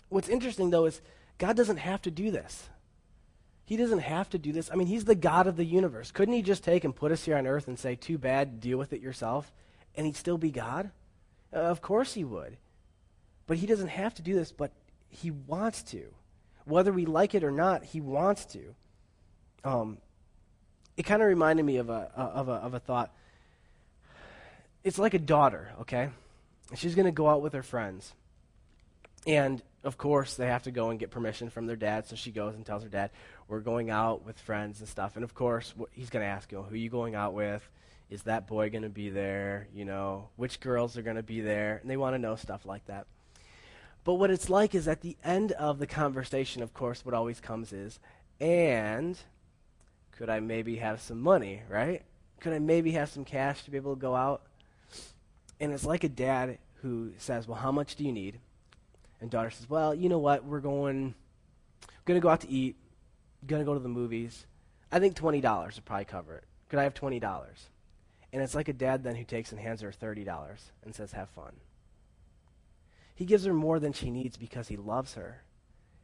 what's 0.10 0.30
interesting, 0.30 0.70
though, 0.70 0.86
is 0.86 1.02
God 1.40 1.58
doesn't 1.58 1.78
have 1.78 2.02
to 2.04 2.12
do 2.12 2.30
this. 2.30 2.70
He 3.66 3.78
doesn't 3.78 4.00
have 4.00 4.30
to 4.32 4.38
do 4.38 4.52
this. 4.52 4.70
I 4.72 4.76
mean, 4.76 4.88
he's 4.88 5.06
the 5.06 5.16
God 5.16 5.48
of 5.48 5.56
the 5.56 5.66
universe. 5.66 6.12
Couldn't 6.12 6.36
he 6.36 6.42
just 6.42 6.64
take 6.64 6.84
and 6.84 6.96
put 6.96 7.12
us 7.12 7.24
here 7.24 7.38
on 7.38 7.48
earth 7.48 7.68
and 7.68 7.80
say, 7.80 7.96
too 7.96 8.18
bad, 8.18 8.60
deal 8.60 8.78
with 8.78 8.94
it 8.94 9.02
yourself? 9.02 9.52
And 9.96 10.06
he'd 10.06 10.16
still 10.16 10.38
be 10.38 10.52
God? 10.52 10.92
Uh, 11.54 11.60
of 11.60 11.82
course 11.82 12.14
he 12.14 12.24
would. 12.24 12.58
But 13.48 13.58
he 13.58 13.66
doesn't 13.66 13.88
have 13.88 14.14
to 14.16 14.22
do 14.22 14.36
this, 14.36 14.52
but 14.52 14.72
he 15.10 15.32
wants 15.32 15.82
to. 15.84 16.14
Whether 16.66 16.92
we 16.92 17.06
like 17.06 17.36
it 17.36 17.44
or 17.44 17.52
not, 17.52 17.84
he 17.84 18.02
wants 18.02 18.46
to. 18.48 18.76
Um, 19.64 19.98
it 20.98 21.04
kind 21.04 21.22
of 21.22 21.28
reminded 21.28 21.64
me 21.66 21.78
of 21.78 21.90
a, 21.90 22.12
of, 22.16 22.50
a, 22.50 22.54
of 22.54 22.74
a 22.74 22.80
thought. 22.80 23.12
It's 24.84 25.00
like 25.00 25.14
a 25.14 25.20
daughter, 25.20 25.72
okay? 25.82 26.10
She's 26.76 26.96
going 26.96 27.06
to 27.06 27.12
go 27.12 27.28
out 27.28 27.42
with 27.42 27.54
her 27.54 27.64
friends. 27.64 28.14
And 29.26 29.62
of 29.84 29.98
course, 29.98 30.36
they 30.36 30.48
have 30.48 30.64
to 30.64 30.72
go 30.72 30.90
and 30.90 31.00
get 31.00 31.12
permission 31.12 31.50
from 31.50 31.68
their 31.68 31.76
dad. 31.76 32.08
So 32.08 32.16
she 32.16 32.32
goes 32.32 32.56
and 32.56 32.66
tells 32.66 32.84
her 32.84 32.90
dad, 32.90 33.12
"We're 33.48 33.60
going 33.60 33.90
out 33.90 34.26
with 34.26 34.40
friends 34.40 34.80
and 34.80 34.88
stuff." 34.88 35.16
And 35.16 35.24
of 35.24 35.34
course, 35.34 35.74
he's 35.92 36.10
going 36.10 36.24
to 36.24 36.30
ask 36.30 36.52
you, 36.52 36.62
"Who 36.62 36.74
are 36.74 36.78
you 36.78 36.90
going 36.90 37.16
out 37.16 37.34
with? 37.34 37.68
Is 38.10 38.24
that 38.24 38.48
boy 38.48 38.70
going 38.70 38.84
to 38.84 38.90
be 38.90 39.10
there? 39.10 39.68
You 39.74 39.86
know, 39.86 40.30
which 40.36 40.60
girls 40.60 40.98
are 40.98 41.02
going 41.02 41.16
to 41.16 41.24
be 41.24 41.42
there?" 41.42 41.78
And 41.78 41.90
they 41.90 41.98
want 41.98 42.16
to 42.16 42.20
know 42.20 42.36
stuff 42.36 42.66
like 42.66 42.86
that. 42.88 43.08
But 44.04 44.16
what 44.16 44.32
it's 44.32 44.50
like 44.50 44.76
is 44.76 44.88
at 44.88 45.02
the 45.02 45.16
end 45.24 45.54
of 45.54 45.80
the 45.80 45.88
conversation, 45.88 46.62
of 46.62 46.74
course, 46.74 47.06
what 47.06 47.14
always 47.14 47.40
comes 47.40 47.72
is, 47.72 48.00
"And 48.40 49.18
could 50.18 50.30
I 50.30 50.40
maybe 50.40 50.78
have 50.78 51.02
some 51.02 51.22
money, 51.22 51.62
right? 51.70 52.04
Could 52.40 52.54
I 52.54 52.60
maybe 52.60 52.92
have 52.92 53.10
some 53.10 53.26
cash 53.26 53.64
to 53.64 53.72
be 53.72 53.78
able 53.78 53.96
to 53.96 54.02
go 54.02 54.16
out?" 54.16 54.44
And 55.60 55.72
it's 55.72 55.86
like 55.86 56.04
a 56.04 56.10
dad 56.10 56.58
who 56.82 57.12
says, 57.18 57.48
"Well, 57.48 57.60
how 57.60 57.72
much 57.72 57.96
do 57.96 58.04
you 58.04 58.12
need?" 58.12 58.40
And 59.24 59.32
daughter 59.32 59.52
says, 59.52 59.70
Well, 59.70 59.96
you 59.96 60.10
know 60.10 60.20
what? 60.20 60.44
We're 60.44 60.60
going, 60.60 61.16
going 62.04 62.20
to 62.20 62.22
go 62.22 62.28
out 62.28 62.42
to 62.42 62.50
eat, 62.50 62.76
going 63.48 63.62
to 63.62 63.66
go 63.66 63.74
to 63.74 63.80
the 63.80 63.88
movies. 63.88 64.46
I 64.92 65.00
think 65.00 65.16
$20 65.16 65.42
would 65.76 65.86
probably 65.86 66.04
cover 66.04 66.36
it. 66.36 66.44
Could 66.68 66.78
I 66.78 66.84
have 66.84 66.94
$20? 66.94 67.22
And 68.34 68.42
it's 68.42 68.54
like 68.54 68.68
a 68.68 68.74
dad 68.74 69.02
then 69.02 69.16
who 69.16 69.24
takes 69.24 69.54
and 69.54 69.62
hands 69.62 69.80
her 69.80 69.94
$30 69.94 70.26
and 70.84 70.94
says, 70.94 71.14
Have 71.14 71.30
fun. 71.30 71.54
He 73.16 73.24
gives 73.24 73.46
her 73.46 73.54
more 73.54 73.80
than 73.80 73.94
she 73.94 74.12
needs 74.12 74.36
because 74.36 74.68
he 74.68 74.76
loves 74.76 75.14
her. 75.14 75.44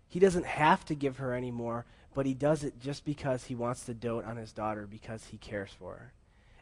He 0.07 0.19
doesn't 0.21 0.45
have 0.45 0.85
to 0.85 0.95
give 0.95 1.17
her 1.17 1.33
any 1.33 1.51
more, 1.51 1.85
but 2.13 2.25
he 2.25 2.33
does 2.33 2.63
it 2.63 2.79
just 2.79 3.05
because 3.05 3.45
he 3.45 3.55
wants 3.55 3.85
to 3.85 3.93
dote 3.93 4.25
on 4.25 4.37
his 4.37 4.51
daughter 4.51 4.87
because 4.89 5.25
he 5.25 5.37
cares 5.37 5.71
for 5.77 5.93
her. 5.93 6.13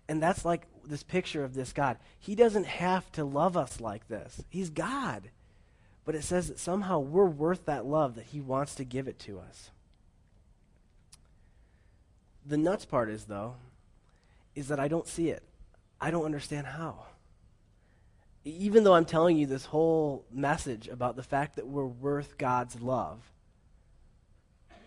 And 0.09 0.21
that's 0.21 0.45
like 0.45 0.67
this 0.85 1.03
picture 1.03 1.43
of 1.43 1.53
this 1.53 1.73
God. 1.73 1.97
He 2.19 2.35
doesn't 2.35 2.65
have 2.65 3.11
to 3.13 3.23
love 3.25 3.57
us 3.57 3.81
like 3.81 4.07
this. 4.07 4.43
He's 4.49 4.69
God. 4.69 5.29
but 6.07 6.15
it 6.15 6.23
says 6.23 6.47
that 6.47 6.57
somehow 6.57 6.99
we're 6.99 7.25
worth 7.25 7.65
that 7.65 7.85
love 7.85 8.15
that 8.15 8.27
he 8.27 8.39
wants 8.39 8.75
to 8.75 8.85
give 8.85 9.09
it 9.09 9.19
to 9.19 9.39
us. 9.39 9.71
The 12.45 12.55
nuts 12.55 12.85
part 12.85 13.09
is, 13.09 13.25
though, 13.25 13.55
is 14.55 14.69
that 14.69 14.79
I 14.79 14.87
don't 14.87 15.05
see 15.05 15.27
it. 15.27 15.43
I 15.99 16.09
don't 16.09 16.23
understand 16.23 16.65
how. 16.65 17.07
Even 18.45 18.85
though 18.85 18.93
I'm 18.95 19.03
telling 19.03 19.37
you 19.37 19.45
this 19.45 19.65
whole 19.65 20.23
message 20.31 20.87
about 20.87 21.17
the 21.17 21.23
fact 21.23 21.57
that 21.57 21.67
we're 21.67 21.85
worth 21.85 22.37
God's 22.37 22.79
love, 22.79 23.19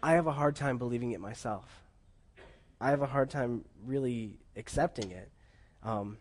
I 0.02 0.12
have 0.12 0.26
a 0.26 0.32
hard 0.32 0.56
time 0.56 0.78
believing 0.78 1.12
it 1.12 1.20
myself. 1.20 1.64
I 2.80 2.90
have 2.90 3.02
a 3.02 3.06
hard 3.06 3.30
time 3.30 3.64
really 3.84 4.38
accepting 4.56 5.10
it. 5.10 5.30
Um, 5.82 6.16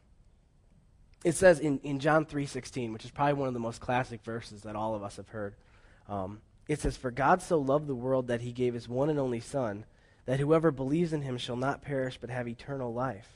it 1.24 1.36
says 1.36 1.60
in, 1.60 1.80
in 1.80 2.00
John 2.00 2.26
3.16, 2.26 2.94
which 2.94 3.06
is 3.06 3.12
probably 3.12 3.34
one 3.34 3.48
of 3.48 3.54
the 3.54 3.60
most 3.60 3.82
classic 3.82 4.24
verses 4.24 4.62
that 4.64 4.76
all 4.76 4.96
of 4.96 5.04
us 5.04 5.18
have 5.18 5.30
heard. 5.30 5.56
Um, 6.08 6.42
it 6.68 6.80
says, 6.80 6.98
For 6.98 7.12
God 7.12 7.42
so 7.42 7.60
loved 7.60 7.88
the 7.88 7.96
world 7.96 8.28
that 8.28 8.42
he 8.42 8.52
gave 8.52 8.74
his 8.74 8.88
one 8.88 9.10
and 9.10 9.20
only 9.20 9.40
Son, 9.40 9.86
that 10.26 10.40
whoever 10.40 10.72
believes 10.72 11.14
in 11.14 11.22
him 11.22 11.38
shall 11.38 11.56
not 11.56 11.82
perish 11.82 12.18
but 12.20 12.30
have 12.30 12.48
eternal 12.48 12.94
life. 12.94 13.28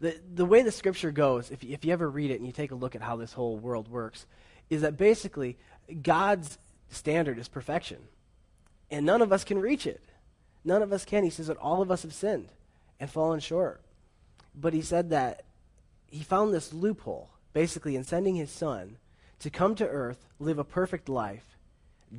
The, 0.00 0.16
the 0.32 0.44
way 0.44 0.62
the 0.62 0.72
scripture 0.72 1.10
goes, 1.10 1.50
if, 1.50 1.62
if 1.64 1.84
you 1.84 1.92
ever 1.92 2.08
read 2.08 2.30
it 2.30 2.36
and 2.36 2.46
you 2.46 2.52
take 2.52 2.70
a 2.70 2.76
look 2.76 2.94
at 2.94 3.02
how 3.02 3.16
this 3.16 3.32
whole 3.32 3.56
world 3.56 3.88
works, 3.88 4.26
is 4.70 4.82
that 4.82 4.96
basically 4.96 5.56
God's 6.02 6.58
standard 6.90 7.38
is 7.38 7.48
perfection. 7.48 7.98
And 8.90 9.04
none 9.04 9.22
of 9.22 9.32
us 9.32 9.44
can 9.44 9.58
reach 9.58 9.86
it. 9.86 10.02
None 10.64 10.82
of 10.82 10.92
us 10.92 11.04
can. 11.04 11.24
He 11.24 11.30
says 11.30 11.48
that 11.48 11.56
all 11.58 11.82
of 11.82 11.90
us 11.90 12.02
have 12.02 12.14
sinned 12.14 12.48
and 12.98 13.10
fallen 13.10 13.40
short. 13.40 13.82
But 14.54 14.74
he 14.74 14.82
said 14.82 15.10
that 15.10 15.44
he 16.06 16.22
found 16.22 16.52
this 16.52 16.72
loophole, 16.72 17.30
basically, 17.52 17.96
in 17.96 18.04
sending 18.04 18.36
his 18.36 18.50
son 18.50 18.96
to 19.40 19.50
come 19.50 19.74
to 19.76 19.86
earth, 19.86 20.26
live 20.38 20.58
a 20.58 20.64
perfect 20.64 21.08
life, 21.08 21.56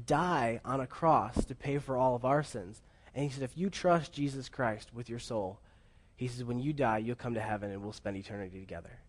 die 0.06 0.62
on 0.64 0.80
a 0.80 0.88
cross 0.88 1.44
to 1.46 1.56
pay 1.56 1.80
for 1.80 1.98
all 1.98 2.16
of 2.16 2.24
our 2.24 2.44
sins. 2.44 2.82
And 3.16 3.24
he 3.26 3.32
said, 3.32 3.44
if 3.44 3.58
you 3.58 3.70
trust 3.70 4.14
Jesus 4.14 4.48
Christ 4.48 4.94
with 4.94 5.10
your 5.10 5.20
soul, 5.20 5.60
he 6.16 6.28
says, 6.28 6.44
when 6.44 6.60
you 6.60 6.72
die, 6.72 7.00
you'll 7.00 7.16
come 7.16 7.34
to 7.34 7.42
heaven 7.42 7.72
and 7.72 7.82
we'll 7.82 7.94
spend 7.94 8.16
eternity 8.16 8.60
together. 8.60 9.00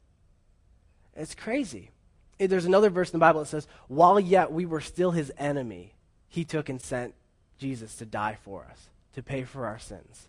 It's 1.14 1.34
crazy. 1.34 1.90
There's 2.38 2.64
another 2.64 2.88
verse 2.88 3.10
in 3.10 3.18
the 3.18 3.24
Bible 3.24 3.40
that 3.40 3.46
says, 3.46 3.68
while 3.88 4.18
yet 4.18 4.50
we 4.50 4.64
were 4.64 4.80
still 4.80 5.10
his 5.10 5.30
enemy, 5.36 5.94
he 6.28 6.44
took 6.44 6.68
and 6.68 6.80
sent 6.80 7.14
Jesus 7.60 7.94
to 7.96 8.06
die 8.06 8.38
for 8.42 8.66
us, 8.68 8.88
to 9.14 9.22
pay 9.22 9.44
for 9.44 9.66
our 9.66 9.78
sins. 9.78 10.28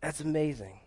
That's 0.00 0.20
amazing. 0.20 0.80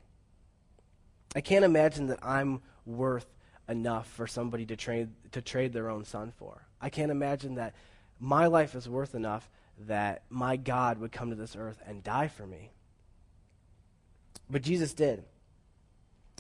I 1.36 1.42
can't 1.42 1.66
imagine 1.66 2.08
that 2.08 2.20
I'm 2.24 2.62
worth 2.86 3.26
enough 3.68 4.08
for 4.08 4.28
somebody 4.28 4.66
to 4.68 4.76
trade 4.76 5.10
to 5.32 5.42
trade 5.42 5.74
their 5.74 5.90
own 5.90 6.06
son 6.06 6.32
for. 6.38 6.68
I 6.80 6.90
can't 6.90 7.12
imagine 7.12 7.56
that 7.56 7.74
my 8.20 8.46
life 8.46 8.76
is 8.76 8.88
worth 8.88 9.16
enough 9.16 9.50
that 9.88 10.24
my 10.30 10.56
God 10.56 11.00
would 11.00 11.12
come 11.12 11.32
to 11.32 11.36
this 11.36 11.56
earth 11.56 11.82
and 11.88 12.04
die 12.04 12.28
for 12.28 12.46
me. 12.46 12.72
But 14.50 14.62
Jesus 14.62 14.94
did. 14.94 15.24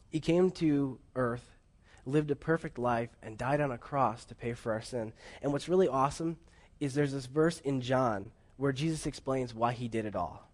He 0.10 0.19
came 0.19 0.51
to 0.51 0.99
earth, 1.15 1.58
lived 2.06 2.29
a 2.29 2.36
perfect 2.36 2.77
life, 2.77 3.10
and 3.23 3.38
died 3.38 3.60
on 3.60 3.71
a 3.71 3.77
cross 3.77 4.25
to 4.25 4.36
pay 4.36 4.53
for 4.53 4.71
our 4.71 4.82
sin. 4.82 5.13
And 5.41 5.51
what's 5.51 5.69
really 5.69 5.88
awesome 5.88 6.38
is 6.79 6.93
there's 6.93 7.13
this 7.13 7.25
verse 7.25 7.60
in 7.62 7.82
John 7.82 8.29
where 8.63 8.71
Jesus 8.71 9.06
explains 9.06 9.54
why 9.54 9.73
he 9.73 9.89
did 9.89 10.06
it 10.06 10.15
all. 10.15 10.47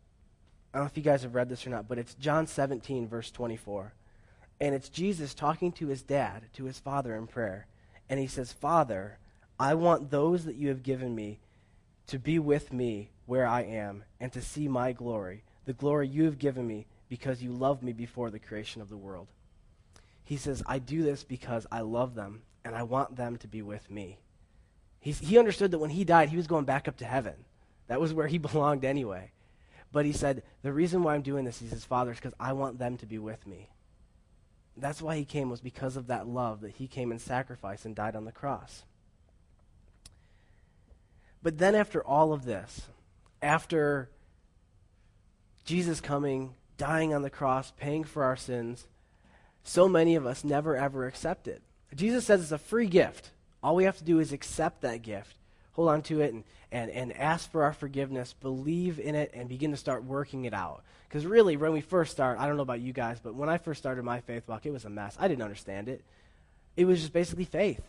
I 0.73 0.79
don't 0.79 0.85
know 0.85 0.89
if 0.89 0.97
you 0.97 1.03
guys 1.03 1.21
have 1.21 1.35
read 1.35 1.47
this 1.47 1.67
or 1.67 1.69
not, 1.69 1.87
but 1.87 1.99
it's 1.99 2.15
John 2.15 2.47
17, 2.47 3.07
verse 3.07 3.29
24. 3.29 3.93
And 4.59 4.73
it's 4.73 4.89
Jesus 4.89 5.35
talking 5.35 5.71
to 5.73 5.89
his 5.89 6.01
dad, 6.01 6.45
to 6.53 6.63
his 6.63 6.79
father 6.79 7.15
in 7.15 7.27
prayer. 7.27 7.67
And 8.09 8.19
he 8.19 8.25
says, 8.25 8.51
Father, 8.51 9.19
I 9.59 9.75
want 9.75 10.09
those 10.09 10.45
that 10.45 10.55
you 10.55 10.69
have 10.69 10.81
given 10.81 11.13
me 11.13 11.37
to 12.07 12.17
be 12.17 12.39
with 12.39 12.73
me 12.73 13.11
where 13.27 13.45
I 13.45 13.61
am 13.61 14.03
and 14.19 14.33
to 14.33 14.41
see 14.41 14.67
my 14.67 14.91
glory, 14.91 15.43
the 15.65 15.73
glory 15.73 16.07
you 16.07 16.23
have 16.23 16.39
given 16.39 16.65
me 16.65 16.87
because 17.09 17.43
you 17.43 17.51
loved 17.51 17.83
me 17.83 17.93
before 17.93 18.31
the 18.31 18.39
creation 18.39 18.81
of 18.81 18.89
the 18.89 18.97
world. 18.97 19.27
He 20.23 20.35
says, 20.35 20.63
I 20.65 20.79
do 20.79 21.03
this 21.03 21.23
because 21.23 21.67
I 21.71 21.81
love 21.81 22.15
them 22.15 22.41
and 22.65 22.73
I 22.73 22.81
want 22.81 23.17
them 23.17 23.37
to 23.37 23.47
be 23.47 23.61
with 23.61 23.91
me. 23.91 24.17
He's, 24.99 25.19
he 25.19 25.37
understood 25.37 25.69
that 25.69 25.77
when 25.77 25.91
he 25.91 26.03
died, 26.03 26.29
he 26.29 26.37
was 26.37 26.47
going 26.47 26.65
back 26.65 26.87
up 26.87 26.97
to 26.97 27.05
heaven. 27.05 27.45
That 27.89 27.99
was 27.99 28.13
where 28.13 28.27
he 28.27 28.37
belonged 28.39 28.85
anyway. 28.85 29.31
But 29.91 30.05
he 30.05 30.13
said, 30.13 30.43
The 30.61 30.71
reason 30.71 31.03
why 31.03 31.15
I'm 31.15 31.21
doing 31.21 31.43
this, 31.43 31.59
he 31.59 31.67
says, 31.67 31.83
Father, 31.83 32.11
is 32.11 32.17
because 32.17 32.35
I 32.39 32.53
want 32.53 32.79
them 32.79 32.95
to 32.97 33.05
be 33.05 33.17
with 33.17 33.45
me. 33.45 33.67
That's 34.77 35.01
why 35.01 35.17
he 35.17 35.25
came, 35.25 35.49
was 35.49 35.59
because 35.59 35.97
of 35.97 36.07
that 36.07 36.27
love 36.27 36.61
that 36.61 36.75
he 36.75 36.87
came 36.87 37.11
and 37.11 37.19
sacrificed 37.19 37.85
and 37.85 37.93
died 37.93 38.15
on 38.15 38.23
the 38.23 38.31
cross. 38.31 38.83
But 41.43 41.57
then, 41.57 41.75
after 41.75 42.01
all 42.01 42.31
of 42.31 42.45
this, 42.45 42.83
after 43.41 44.09
Jesus 45.65 45.99
coming, 45.99 46.53
dying 46.77 47.13
on 47.13 47.23
the 47.23 47.29
cross, 47.29 47.71
paying 47.77 48.03
for 48.03 48.23
our 48.23 48.37
sins, 48.37 48.87
so 49.63 49.87
many 49.87 50.15
of 50.15 50.25
us 50.25 50.43
never 50.43 50.75
ever 50.75 51.05
accept 51.05 51.47
it. 51.47 51.61
Jesus 51.95 52.25
says 52.25 52.41
it's 52.41 52.51
a 52.51 52.57
free 52.57 52.87
gift. 52.87 53.31
All 53.61 53.75
we 53.75 53.83
have 53.83 53.97
to 53.97 54.03
do 54.03 54.19
is 54.19 54.31
accept 54.31 54.81
that 54.81 55.01
gift, 55.01 55.35
hold 55.71 55.89
on 55.89 56.01
to 56.03 56.21
it, 56.21 56.33
and, 56.33 56.43
and, 56.71 56.91
and 56.91 57.15
ask 57.17 57.51
for 57.51 57.63
our 57.63 57.73
forgiveness, 57.73 58.33
believe 58.33 58.99
in 58.99 59.15
it, 59.15 59.31
and 59.33 59.49
begin 59.49 59.71
to 59.71 59.77
start 59.77 60.03
working 60.03 60.45
it 60.45 60.53
out. 60.53 60.83
Because 61.07 61.25
really, 61.25 61.57
when 61.57 61.71
we 61.71 61.81
first 61.81 62.11
start, 62.11 62.39
I 62.39 62.45
don't 62.45 62.55
know 62.55 62.63
about 62.63 62.81
you 62.81 62.93
guys, 62.93 63.19
but 63.21 63.35
when 63.35 63.49
I 63.49 63.57
first 63.57 63.79
started 63.79 64.03
my 64.03 64.19
faith 64.21 64.47
walk, 64.47 64.65
it 64.65 64.71
was 64.71 64.85
a 64.85 64.89
mess. 64.89 65.17
I 65.19 65.27
didn't 65.27 65.41
understand 65.41 65.89
it. 65.89 66.03
It 66.77 66.85
was 66.85 66.99
just 66.99 67.13
basically 67.13 67.45
faith. 67.45 67.81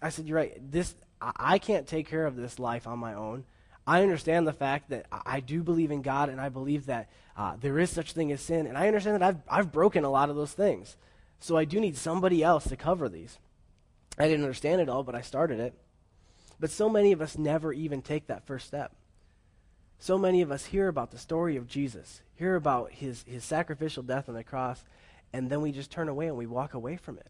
I 0.00 0.10
said, 0.10 0.26
You're 0.26 0.36
right. 0.36 0.70
This 0.70 0.94
I 1.20 1.58
can't 1.58 1.86
take 1.86 2.08
care 2.08 2.26
of 2.26 2.36
this 2.36 2.58
life 2.58 2.86
on 2.86 2.98
my 2.98 3.14
own. 3.14 3.44
I 3.86 4.02
understand 4.02 4.46
the 4.46 4.52
fact 4.52 4.90
that 4.90 5.06
I 5.10 5.40
do 5.40 5.62
believe 5.62 5.90
in 5.90 6.02
God, 6.02 6.28
and 6.28 6.40
I 6.40 6.48
believe 6.48 6.86
that 6.86 7.08
uh, 7.36 7.56
there 7.60 7.78
is 7.78 7.90
such 7.90 8.12
thing 8.12 8.32
as 8.32 8.40
sin, 8.40 8.66
and 8.66 8.78
I 8.78 8.86
understand 8.86 9.20
that 9.20 9.22
I've, 9.22 9.40
I've 9.48 9.72
broken 9.72 10.04
a 10.04 10.10
lot 10.10 10.30
of 10.30 10.36
those 10.36 10.52
things. 10.52 10.96
So 11.40 11.56
I 11.56 11.64
do 11.64 11.80
need 11.80 11.96
somebody 11.96 12.42
else 12.42 12.64
to 12.68 12.76
cover 12.76 13.08
these. 13.08 13.38
I 14.18 14.26
didn't 14.26 14.44
understand 14.44 14.80
it 14.80 14.88
all, 14.88 15.02
but 15.02 15.14
I 15.14 15.20
started 15.20 15.60
it. 15.60 15.74
But 16.64 16.70
so 16.70 16.88
many 16.88 17.12
of 17.12 17.20
us 17.20 17.36
never 17.36 17.74
even 17.74 18.00
take 18.00 18.28
that 18.28 18.46
first 18.46 18.66
step. 18.66 18.96
So 19.98 20.16
many 20.16 20.40
of 20.40 20.50
us 20.50 20.64
hear 20.64 20.88
about 20.88 21.10
the 21.10 21.18
story 21.18 21.58
of 21.58 21.66
Jesus, 21.66 22.22
hear 22.36 22.56
about 22.56 22.90
his, 22.90 23.22
his 23.28 23.44
sacrificial 23.44 24.02
death 24.02 24.30
on 24.30 24.34
the 24.34 24.42
cross, 24.42 24.82
and 25.30 25.50
then 25.50 25.60
we 25.60 25.72
just 25.72 25.90
turn 25.90 26.08
away 26.08 26.26
and 26.26 26.38
we 26.38 26.46
walk 26.46 26.72
away 26.72 26.96
from 26.96 27.18
it. 27.18 27.26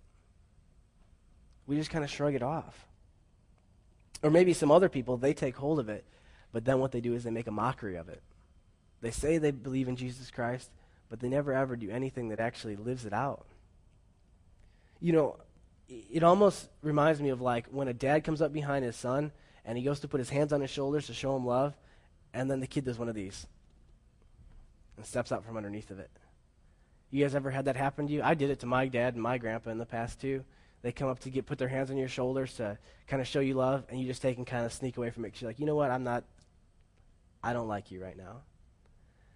We 1.67 1.75
just 1.75 1.91
kind 1.91 2.05
of 2.05 2.13
shrug 2.13 2.37
it 2.37 2.45
off. 2.45 2.87
Or 4.23 4.31
maybe 4.31 4.53
some 4.53 4.71
other 4.71 4.89
people, 4.89 5.17
they 5.17 5.35
take 5.35 5.57
hold 5.57 5.81
of 5.81 5.89
it, 5.89 6.05
but 6.53 6.65
then 6.65 6.79
what 6.79 6.93
they 6.93 7.01
do 7.01 7.15
is 7.15 7.25
they 7.25 7.33
make 7.33 7.49
a 7.49 7.51
mockery 7.51 7.97
of 7.97 8.09
it. 8.09 8.23
They 9.01 9.11
say 9.11 9.39
they 9.39 9.51
believe 9.51 9.89
in 9.89 9.97
Jesus 9.97 10.31
Christ, 10.31 10.71
but 11.11 11.19
they 11.19 11.29
never 11.29 11.53
ever 11.53 11.75
do 11.75 11.91
anything 11.91 12.29
that 12.29 12.39
actually 12.39 12.77
lives 12.77 13.05
it 13.05 13.13
out. 13.13 13.47
You 15.01 15.13
know, 15.13 15.37
it 15.89 16.23
almost 16.23 16.69
reminds 16.83 17.21
me 17.21 17.31
of 17.31 17.41
like 17.41 17.67
when 17.69 17.89
a 17.89 17.95
dad 17.95 18.25
comes 18.25 18.41
up 18.41 18.53
behind 18.53 18.85
his 18.85 18.97
son 18.97 19.33
and 19.65 19.77
he 19.79 19.85
goes 19.85 20.01
to 20.01 20.09
put 20.09 20.19
his 20.19 20.31
hands 20.31 20.53
on 20.53 20.61
his 20.61 20.71
shoulders 20.71 21.07
to 21.07 21.15
show 21.15 21.37
him 21.37 21.47
love, 21.47 21.75
and 22.33 22.51
then 22.51 22.61
the 22.61 22.67
kid 22.67 22.85
does 22.85 22.99
one 22.99 23.09
of 23.09 23.15
these 23.15 23.47
and 24.97 25.07
steps 25.07 25.33
out 25.33 25.45
from 25.45 25.57
underneath 25.57 25.91
of 25.91 25.99
it. 25.99 26.11
You 27.11 27.25
guys 27.25 27.35
ever 27.35 27.51
had 27.51 27.67
that 27.67 27.77
happen 27.77 28.07
to 28.07 28.13
you? 28.13 28.23
I 28.23 28.35
did 28.35 28.51
it 28.51 28.61
to 28.61 28.67
my 28.67 28.89
dad 28.89 29.15
and 29.15 29.23
my 29.23 29.39
grandpa 29.39 29.71
in 29.71 29.79
the 29.79 29.87
past 29.87 30.21
too. 30.21 30.45
They 30.83 30.93
come 30.93 31.09
up 31.09 31.21
to 31.21 31.31
get 31.31 31.47
put 31.47 31.59
their 31.59 31.69
hands 31.69 31.91
on 31.91 31.97
your 31.97 32.09
shoulders 32.09 32.55
to 32.55 32.77
kind 33.07 33.23
of 33.23 33.29
show 33.29 33.41
you 33.41 33.55
love, 33.55 33.85
and 33.89 33.99
you 33.99 34.07
just 34.07 34.21
take 34.21 34.37
and 34.37 34.47
kind 34.47 34.67
of 34.67 34.73
sneak 34.73 34.97
away 34.97 35.11
from 35.11 35.25
it. 35.25 35.41
You're 35.41 35.49
like, 35.49 35.59
you 35.59 35.67
know 35.67 35.77
what? 35.77 35.91
I'm 35.91 36.05
not. 36.05 36.25
I 37.43 37.53
don't 37.53 37.69
like 37.69 37.91
you 37.91 38.03
right 38.03 38.17
now. 38.17 38.43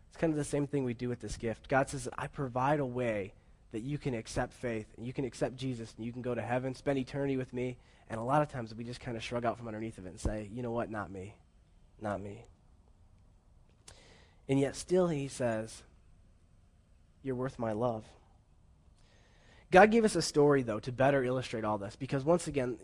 It's 0.09 0.17
kind 0.19 0.33
of 0.33 0.37
the 0.37 0.45
same 0.45 0.67
thing 0.67 0.85
we 0.85 0.95
do 0.95 1.09
with 1.09 1.21
this 1.21 1.37
gift. 1.37 1.69
God 1.69 1.89
says, 1.89 2.09
I 2.19 2.27
provide 2.27 2.81
a 2.81 2.87
way 2.87 3.33
that 3.73 3.81
you 3.81 3.99
can 3.99 4.15
accept 4.15 4.53
faith 4.53 4.87
and 4.97 5.07
you 5.07 5.13
can 5.13 5.25
accept 5.25 5.57
Jesus 5.57 5.93
and 5.97 6.07
you 6.07 6.13
can 6.13 6.23
go 6.23 6.35
to 6.35 6.43
heaven, 6.43 6.75
spend 6.75 6.99
eternity 6.99 7.37
with 7.37 7.53
me. 7.53 7.77
And 8.11 8.19
a 8.19 8.23
lot 8.23 8.43
of 8.43 8.49
times 8.49 8.75
we 8.75 8.85
just 8.85 9.01
kind 9.01 9.17
of 9.17 9.23
shrug 9.23 9.45
out 9.45 9.59
from 9.59 9.67
underneath 9.67 9.99
of 9.99 10.07
it 10.07 10.11
and 10.11 10.21
say, 10.21 10.49
you 10.53 10.63
know 10.63 10.71
what? 10.71 10.91
Not 10.91 11.11
me. 11.11 11.35
Not 12.01 12.21
me. 12.21 12.47
And 14.49 14.59
yet, 14.59 14.77
still, 14.77 15.09
he 15.09 15.29
says, 15.29 15.83
You're 17.23 17.35
worth 17.35 17.59
my 17.59 17.73
love. 17.73 18.05
God 19.71 19.91
gave 19.91 20.05
us 20.05 20.17
a 20.17 20.23
story, 20.23 20.63
though, 20.63 20.81
to 20.81 20.93
better 20.93 21.23
illustrate 21.23 21.65
all 21.65 21.77
this, 21.77 21.97
because 21.97 22.25
once 22.25 22.47
again, 22.47 22.79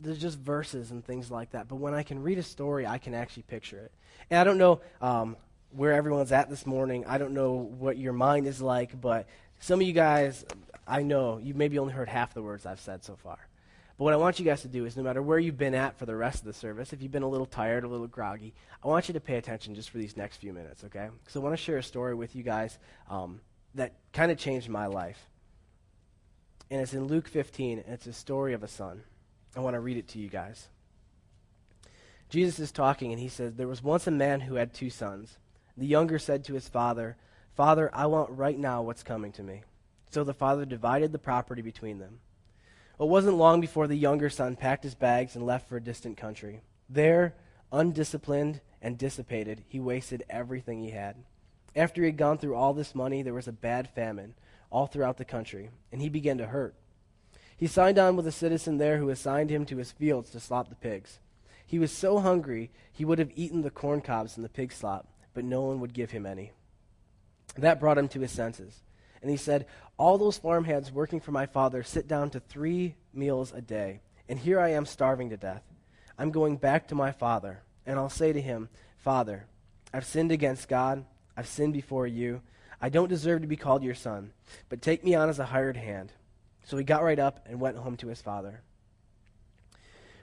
there's 0.00 0.18
just 0.18 0.38
verses 0.38 0.90
and 0.90 1.04
things 1.04 1.30
like 1.30 1.50
that. 1.50 1.68
But 1.68 1.76
when 1.76 1.92
I 1.92 2.02
can 2.02 2.22
read 2.22 2.38
a 2.38 2.42
story, 2.42 2.86
I 2.86 2.96
can 2.96 3.12
actually 3.12 3.42
picture 3.42 3.78
it. 3.78 3.92
And 4.30 4.40
I 4.40 4.44
don't 4.44 4.56
know 4.56 4.80
um, 5.02 5.36
where 5.72 5.92
everyone's 5.92 6.32
at 6.32 6.48
this 6.48 6.64
morning. 6.64 7.04
I 7.06 7.18
don't 7.18 7.34
know 7.34 7.52
what 7.52 7.98
your 7.98 8.14
mind 8.14 8.46
is 8.46 8.62
like, 8.62 8.98
but 8.98 9.26
some 9.60 9.80
of 9.80 9.86
you 9.86 9.92
guys, 9.92 10.44
I 10.86 11.02
know, 11.02 11.38
you've 11.38 11.56
maybe 11.56 11.78
only 11.78 11.92
heard 11.92 12.08
half 12.08 12.34
the 12.34 12.42
words 12.42 12.66
I've 12.66 12.80
said 12.80 13.04
so 13.04 13.16
far. 13.16 13.38
But 13.96 14.04
what 14.04 14.14
I 14.14 14.16
want 14.16 14.38
you 14.38 14.44
guys 14.44 14.62
to 14.62 14.68
do 14.68 14.86
is 14.86 14.96
no 14.96 15.02
matter 15.02 15.22
where 15.22 15.38
you've 15.38 15.58
been 15.58 15.74
at 15.74 15.98
for 15.98 16.06
the 16.06 16.16
rest 16.16 16.40
of 16.40 16.46
the 16.46 16.52
service, 16.52 16.92
if 16.92 17.02
you've 17.02 17.12
been 17.12 17.22
a 17.22 17.28
little 17.28 17.46
tired, 17.46 17.84
a 17.84 17.88
little 17.88 18.06
groggy, 18.06 18.54
I 18.82 18.88
want 18.88 19.08
you 19.08 19.14
to 19.14 19.20
pay 19.20 19.36
attention 19.36 19.74
just 19.74 19.90
for 19.90 19.98
these 19.98 20.16
next 20.16 20.38
few 20.38 20.52
minutes, 20.52 20.82
okay? 20.84 21.08
Because 21.20 21.36
I 21.36 21.40
want 21.40 21.52
to 21.52 21.62
share 21.62 21.76
a 21.76 21.82
story 21.82 22.14
with 22.14 22.34
you 22.34 22.42
guys 22.42 22.78
um, 23.08 23.40
that 23.74 23.92
kind 24.12 24.32
of 24.32 24.38
changed 24.38 24.68
my 24.68 24.86
life 24.86 25.28
and 26.70 26.80
it's 26.80 26.94
in 26.94 27.04
Luke 27.04 27.26
15, 27.26 27.80
and 27.80 27.94
it's 27.94 28.06
a 28.06 28.12
story 28.12 28.52
of 28.52 28.62
a 28.62 28.68
son. 28.68 29.02
I 29.56 29.60
want 29.60 29.74
to 29.74 29.80
read 29.80 29.96
it 29.96 30.08
to 30.08 30.18
you 30.18 30.28
guys. 30.28 30.68
Jesus 32.28 32.60
is 32.60 32.70
talking, 32.70 33.10
and 33.10 33.20
he 33.20 33.28
says, 33.28 33.54
There 33.54 33.66
was 33.66 33.82
once 33.82 34.06
a 34.06 34.12
man 34.12 34.42
who 34.42 34.54
had 34.54 34.72
two 34.72 34.88
sons. 34.88 35.36
The 35.76 35.86
younger 35.86 36.18
said 36.18 36.44
to 36.44 36.54
his 36.54 36.68
father, 36.68 37.16
Father, 37.54 37.90
I 37.92 38.06
want 38.06 38.30
right 38.30 38.58
now 38.58 38.82
what's 38.82 39.02
coming 39.02 39.32
to 39.32 39.42
me. 39.42 39.62
So 40.10 40.24
the 40.24 40.34
father 40.34 40.64
divided 40.64 41.12
the 41.12 41.18
property 41.18 41.62
between 41.62 41.98
them. 41.98 42.20
It 42.98 43.08
wasn't 43.08 43.36
long 43.36 43.60
before 43.60 43.86
the 43.86 43.96
younger 43.96 44.28
son 44.28 44.56
packed 44.56 44.84
his 44.84 44.94
bags 44.94 45.34
and 45.34 45.46
left 45.46 45.68
for 45.68 45.76
a 45.76 45.82
distant 45.82 46.16
country. 46.16 46.60
There, 46.88 47.34
undisciplined 47.72 48.60
and 48.82 48.98
dissipated, 48.98 49.64
he 49.68 49.80
wasted 49.80 50.24
everything 50.28 50.80
he 50.80 50.90
had. 50.90 51.16
After 51.74 52.02
he 52.02 52.06
had 52.06 52.16
gone 52.16 52.38
through 52.38 52.56
all 52.56 52.74
this 52.74 52.94
money, 52.94 53.22
there 53.22 53.34
was 53.34 53.48
a 53.48 53.52
bad 53.52 53.88
famine 53.88 54.34
all 54.70 54.86
throughout 54.86 55.16
the 55.16 55.24
country, 55.24 55.70
and 55.92 56.00
he 56.02 56.08
began 56.08 56.38
to 56.38 56.46
hurt. 56.46 56.74
He 57.56 57.66
signed 57.66 57.98
on 57.98 58.16
with 58.16 58.26
a 58.26 58.32
citizen 58.32 58.78
there 58.78 58.98
who 58.98 59.10
assigned 59.10 59.50
him 59.50 59.66
to 59.66 59.76
his 59.76 59.92
fields 59.92 60.30
to 60.30 60.40
slop 60.40 60.68
the 60.68 60.74
pigs. 60.74 61.20
He 61.66 61.78
was 61.78 61.92
so 61.92 62.18
hungry 62.18 62.70
he 62.92 63.04
would 63.04 63.18
have 63.18 63.30
eaten 63.36 63.62
the 63.62 63.70
corn 63.70 64.00
cobs 64.00 64.36
in 64.36 64.42
the 64.42 64.48
pig 64.48 64.72
slop, 64.72 65.06
but 65.34 65.44
no 65.44 65.60
one 65.60 65.78
would 65.80 65.92
give 65.92 66.10
him 66.10 66.26
any. 66.26 66.52
That 67.56 67.80
brought 67.80 67.98
him 67.98 68.08
to 68.08 68.20
his 68.20 68.32
senses. 68.32 68.80
And 69.22 69.30
he 69.30 69.36
said, 69.36 69.66
All 69.98 70.18
those 70.18 70.38
farmhands 70.38 70.92
working 70.92 71.20
for 71.20 71.32
my 71.32 71.46
father 71.46 71.82
sit 71.82 72.08
down 72.08 72.30
to 72.30 72.40
three 72.40 72.94
meals 73.12 73.52
a 73.52 73.60
day, 73.60 74.00
and 74.28 74.38
here 74.38 74.60
I 74.60 74.70
am 74.70 74.86
starving 74.86 75.30
to 75.30 75.36
death. 75.36 75.62
I'm 76.18 76.30
going 76.30 76.56
back 76.56 76.88
to 76.88 76.94
my 76.94 77.12
father, 77.12 77.62
and 77.86 77.98
I'll 77.98 78.10
say 78.10 78.32
to 78.32 78.40
him, 78.40 78.68
Father, 78.98 79.46
I've 79.92 80.06
sinned 80.06 80.32
against 80.32 80.68
God, 80.68 81.04
I've 81.36 81.48
sinned 81.48 81.72
before 81.72 82.06
you. 82.06 82.42
I 82.80 82.88
don't 82.88 83.08
deserve 83.08 83.42
to 83.42 83.46
be 83.46 83.56
called 83.56 83.82
your 83.82 83.94
son, 83.94 84.32
but 84.68 84.80
take 84.80 85.04
me 85.04 85.14
on 85.14 85.28
as 85.28 85.38
a 85.38 85.46
hired 85.46 85.76
hand. 85.76 86.12
So 86.64 86.76
he 86.76 86.84
got 86.84 87.02
right 87.02 87.18
up 87.18 87.46
and 87.48 87.60
went 87.60 87.76
home 87.76 87.96
to 87.98 88.08
his 88.08 88.22
father. 88.22 88.62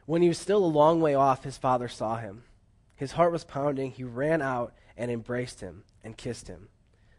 When 0.06 0.22
he 0.22 0.28
was 0.30 0.38
still 0.38 0.64
a 0.64 0.66
long 0.66 1.02
way 1.02 1.16
off, 1.16 1.44
his 1.44 1.58
father 1.58 1.88
saw 1.88 2.18
him. 2.18 2.44
His 2.96 3.12
heart 3.12 3.32
was 3.32 3.44
pounding. 3.44 3.92
He 3.92 4.04
ran 4.04 4.42
out 4.42 4.74
and 4.96 5.12
embraced 5.12 5.60
him 5.60 5.84
and 6.04 6.18
kissed 6.18 6.48
him. 6.48 6.70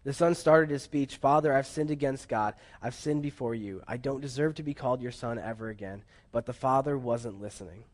The 0.04 0.12
son 0.12 0.34
started 0.34 0.70
his 0.70 0.82
speech 0.82 1.16
Father, 1.16 1.52
I've 1.52 1.66
sinned 1.66 1.90
against 1.90 2.28
God. 2.28 2.54
I've 2.82 2.94
sinned 2.94 3.22
before 3.22 3.54
you. 3.54 3.82
I 3.86 3.96
don't 3.96 4.20
deserve 4.20 4.54
to 4.56 4.62
be 4.62 4.74
called 4.74 5.02
your 5.02 5.12
son 5.12 5.38
ever 5.38 5.68
again. 5.68 6.02
But 6.32 6.46
the 6.46 6.52
father 6.52 6.96
wasn't 6.96 7.40
listening. 7.40 7.84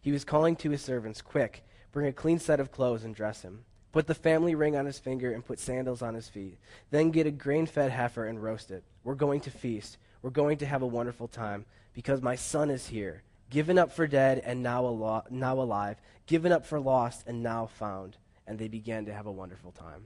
He 0.00 0.12
was 0.12 0.24
calling 0.24 0.56
to 0.56 0.70
his 0.70 0.82
servants, 0.82 1.22
Quick, 1.22 1.64
bring 1.92 2.06
a 2.06 2.12
clean 2.12 2.38
set 2.38 2.60
of 2.60 2.72
clothes 2.72 3.04
and 3.04 3.14
dress 3.14 3.42
him. 3.42 3.64
Put 3.92 4.06
the 4.06 4.14
family 4.14 4.54
ring 4.54 4.74
on 4.74 4.86
his 4.86 4.98
finger 4.98 5.32
and 5.32 5.44
put 5.44 5.58
sandals 5.58 6.02
on 6.02 6.14
his 6.14 6.28
feet. 6.28 6.58
Then 6.90 7.10
get 7.10 7.26
a 7.26 7.30
grain 7.30 7.66
fed 7.66 7.90
heifer 7.90 8.26
and 8.26 8.42
roast 8.42 8.70
it. 8.70 8.84
We're 9.04 9.14
going 9.14 9.40
to 9.40 9.50
feast. 9.50 9.98
We're 10.22 10.30
going 10.30 10.58
to 10.58 10.66
have 10.66 10.82
a 10.82 10.86
wonderful 10.86 11.28
time 11.28 11.66
because 11.92 12.22
my 12.22 12.36
son 12.36 12.70
is 12.70 12.86
here, 12.86 13.22
given 13.50 13.78
up 13.78 13.92
for 13.92 14.06
dead 14.06 14.40
and 14.44 14.62
now, 14.62 14.84
al- 14.86 15.26
now 15.30 15.60
alive, 15.60 15.98
given 16.26 16.52
up 16.52 16.64
for 16.64 16.80
lost 16.80 17.24
and 17.26 17.42
now 17.42 17.66
found. 17.66 18.16
And 18.46 18.58
they 18.58 18.68
began 18.68 19.04
to 19.06 19.12
have 19.12 19.26
a 19.26 19.32
wonderful 19.32 19.72
time. 19.72 20.04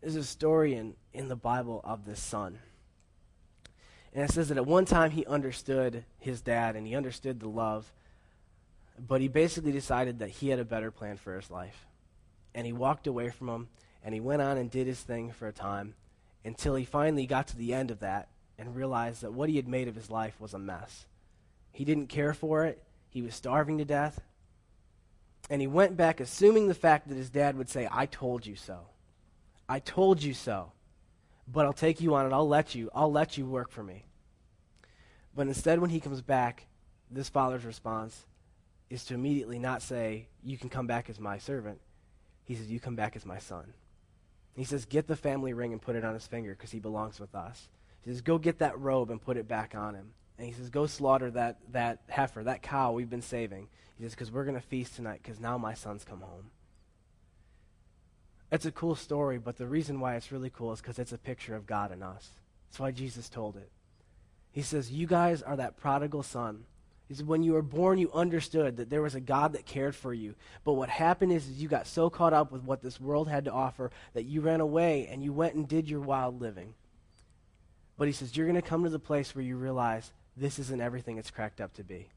There's 0.00 0.16
a 0.16 0.24
story 0.24 0.74
in, 0.74 0.94
in 1.12 1.28
the 1.28 1.36
Bible 1.36 1.80
of 1.84 2.04
this 2.04 2.20
son. 2.20 2.58
And 4.14 4.24
it 4.24 4.32
says 4.32 4.48
that 4.48 4.56
at 4.56 4.66
one 4.66 4.86
time 4.86 5.10
he 5.10 5.26
understood 5.26 6.04
his 6.18 6.40
dad 6.40 6.74
and 6.76 6.86
he 6.86 6.94
understood 6.94 7.40
the 7.40 7.48
love, 7.48 7.92
but 8.98 9.20
he 9.20 9.28
basically 9.28 9.72
decided 9.72 10.18
that 10.18 10.30
he 10.30 10.48
had 10.48 10.58
a 10.58 10.64
better 10.64 10.90
plan 10.90 11.16
for 11.16 11.36
his 11.36 11.50
life. 11.50 11.86
And 12.54 12.66
he 12.66 12.72
walked 12.72 13.06
away 13.06 13.28
from 13.28 13.48
him 13.48 13.68
and 14.02 14.14
he 14.14 14.20
went 14.20 14.40
on 14.40 14.56
and 14.56 14.70
did 14.70 14.86
his 14.86 15.00
thing 15.00 15.32
for 15.32 15.48
a 15.48 15.52
time 15.52 15.94
until 16.44 16.76
he 16.76 16.84
finally 16.84 17.26
got 17.26 17.48
to 17.48 17.56
the 17.56 17.74
end 17.74 17.90
of 17.90 18.00
that 18.00 18.28
and 18.58 18.74
realized 18.74 19.22
that 19.22 19.32
what 19.32 19.48
he 19.48 19.56
had 19.56 19.68
made 19.68 19.88
of 19.88 19.94
his 19.94 20.10
life 20.10 20.40
was 20.40 20.54
a 20.54 20.58
mess. 20.58 21.06
He 21.72 21.84
didn't 21.84 22.06
care 22.06 22.32
for 22.32 22.64
it, 22.64 22.82
he 23.10 23.20
was 23.20 23.34
starving 23.34 23.78
to 23.78 23.84
death. 23.84 24.20
And 25.50 25.60
he 25.60 25.66
went 25.66 25.96
back 25.96 26.20
assuming 26.20 26.68
the 26.68 26.74
fact 26.74 27.08
that 27.08 27.16
his 27.16 27.30
dad 27.30 27.56
would 27.58 27.68
say, 27.68 27.88
I 27.90 28.06
told 28.06 28.46
you 28.46 28.56
so. 28.56 28.86
I 29.68 29.78
told 29.78 30.22
you 30.22 30.34
so. 30.34 30.72
But 31.48 31.66
I'll 31.66 31.72
take 31.72 32.00
you 32.00 32.14
on 32.14 32.26
it. 32.26 32.32
I'll 32.32 32.48
let 32.48 32.74
you. 32.74 32.90
I'll 32.94 33.12
let 33.12 33.38
you 33.38 33.46
work 33.46 33.70
for 33.70 33.82
me. 33.82 34.04
But 35.34 35.46
instead, 35.46 35.80
when 35.80 35.90
he 35.90 36.00
comes 36.00 36.22
back, 36.22 36.66
this 37.10 37.28
father's 37.28 37.64
response 37.64 38.24
is 38.90 39.04
to 39.04 39.14
immediately 39.14 39.58
not 39.58 39.82
say, 39.82 40.28
You 40.42 40.58
can 40.58 40.68
come 40.68 40.86
back 40.86 41.08
as 41.10 41.20
my 41.20 41.38
servant. 41.38 41.80
He 42.44 42.54
says, 42.54 42.70
You 42.70 42.80
come 42.80 42.96
back 42.96 43.16
as 43.16 43.26
my 43.26 43.38
son. 43.38 43.74
He 44.54 44.64
says, 44.64 44.86
Get 44.86 45.06
the 45.06 45.16
family 45.16 45.52
ring 45.52 45.72
and 45.72 45.82
put 45.82 45.96
it 45.96 46.04
on 46.04 46.14
his 46.14 46.26
finger 46.26 46.54
because 46.54 46.70
he 46.70 46.80
belongs 46.80 47.20
with 47.20 47.34
us. 47.34 47.68
He 48.02 48.10
says, 48.10 48.22
Go 48.22 48.38
get 48.38 48.58
that 48.58 48.78
robe 48.78 49.10
and 49.10 49.22
put 49.22 49.36
it 49.36 49.46
back 49.46 49.74
on 49.74 49.94
him. 49.94 50.12
And 50.38 50.46
he 50.46 50.52
says, 50.52 50.70
Go 50.70 50.86
slaughter 50.86 51.30
that, 51.32 51.58
that 51.72 52.00
heifer, 52.08 52.42
that 52.44 52.62
cow 52.62 52.92
we've 52.92 53.10
been 53.10 53.22
saving. 53.22 53.68
He 53.98 54.04
says, 54.04 54.12
Because 54.14 54.32
we're 54.32 54.44
going 54.44 54.56
to 54.56 54.66
feast 54.66 54.96
tonight 54.96 55.20
because 55.22 55.38
now 55.38 55.58
my 55.58 55.74
son's 55.74 56.04
come 56.04 56.22
home. 56.22 56.50
It's 58.50 58.66
a 58.66 58.72
cool 58.72 58.94
story, 58.94 59.38
but 59.38 59.56
the 59.56 59.66
reason 59.66 60.00
why 60.00 60.14
it's 60.14 60.30
really 60.30 60.50
cool 60.50 60.72
is 60.72 60.80
because 60.80 60.98
it's 60.98 61.12
a 61.12 61.18
picture 61.18 61.56
of 61.56 61.66
God 61.66 61.92
in 61.92 62.02
us. 62.02 62.30
That's 62.68 62.78
why 62.78 62.92
Jesus 62.92 63.28
told 63.28 63.56
it. 63.56 63.70
He 64.52 64.62
says, 64.62 64.90
You 64.90 65.06
guys 65.06 65.42
are 65.42 65.56
that 65.56 65.76
prodigal 65.76 66.22
son. 66.22 66.64
He 67.08 67.14
said, 67.14 67.26
When 67.26 67.42
you 67.42 67.52
were 67.52 67.62
born, 67.62 67.98
you 67.98 68.10
understood 68.12 68.76
that 68.76 68.88
there 68.88 69.02
was 69.02 69.14
a 69.14 69.20
God 69.20 69.52
that 69.52 69.66
cared 69.66 69.94
for 69.94 70.14
you. 70.14 70.34
But 70.64 70.74
what 70.74 70.88
happened 70.88 71.32
is, 71.32 71.48
is 71.48 71.60
you 71.60 71.68
got 71.68 71.86
so 71.86 72.08
caught 72.08 72.32
up 72.32 72.52
with 72.52 72.62
what 72.62 72.82
this 72.82 73.00
world 73.00 73.28
had 73.28 73.44
to 73.46 73.52
offer 73.52 73.90
that 74.14 74.24
you 74.24 74.40
ran 74.40 74.60
away 74.60 75.08
and 75.10 75.22
you 75.22 75.32
went 75.32 75.54
and 75.54 75.68
did 75.68 75.90
your 75.90 76.00
wild 76.00 76.40
living. 76.40 76.74
But 77.98 78.06
he 78.08 78.12
says, 78.12 78.36
You're 78.36 78.46
going 78.46 78.60
to 78.60 78.68
come 78.68 78.84
to 78.84 78.90
the 78.90 78.98
place 78.98 79.34
where 79.34 79.44
you 79.44 79.56
realize 79.56 80.12
this 80.36 80.58
isn't 80.58 80.80
everything 80.80 81.18
it's 81.18 81.30
cracked 81.30 81.60
up 81.60 81.74
to 81.74 81.84
be. 81.84 82.08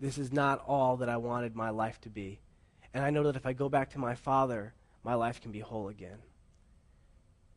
This 0.00 0.18
is 0.18 0.32
not 0.32 0.62
all 0.66 0.98
that 0.98 1.08
I 1.08 1.16
wanted 1.16 1.56
my 1.56 1.70
life 1.70 2.00
to 2.02 2.10
be. 2.10 2.38
And 2.92 3.04
I 3.04 3.10
know 3.10 3.24
that 3.24 3.36
if 3.36 3.46
I 3.46 3.52
go 3.52 3.68
back 3.68 3.90
to 3.90 3.98
my 3.98 4.14
father, 4.14 4.74
my 5.06 5.14
life 5.14 5.40
can 5.40 5.52
be 5.52 5.60
whole 5.60 5.88
again. 5.88 6.18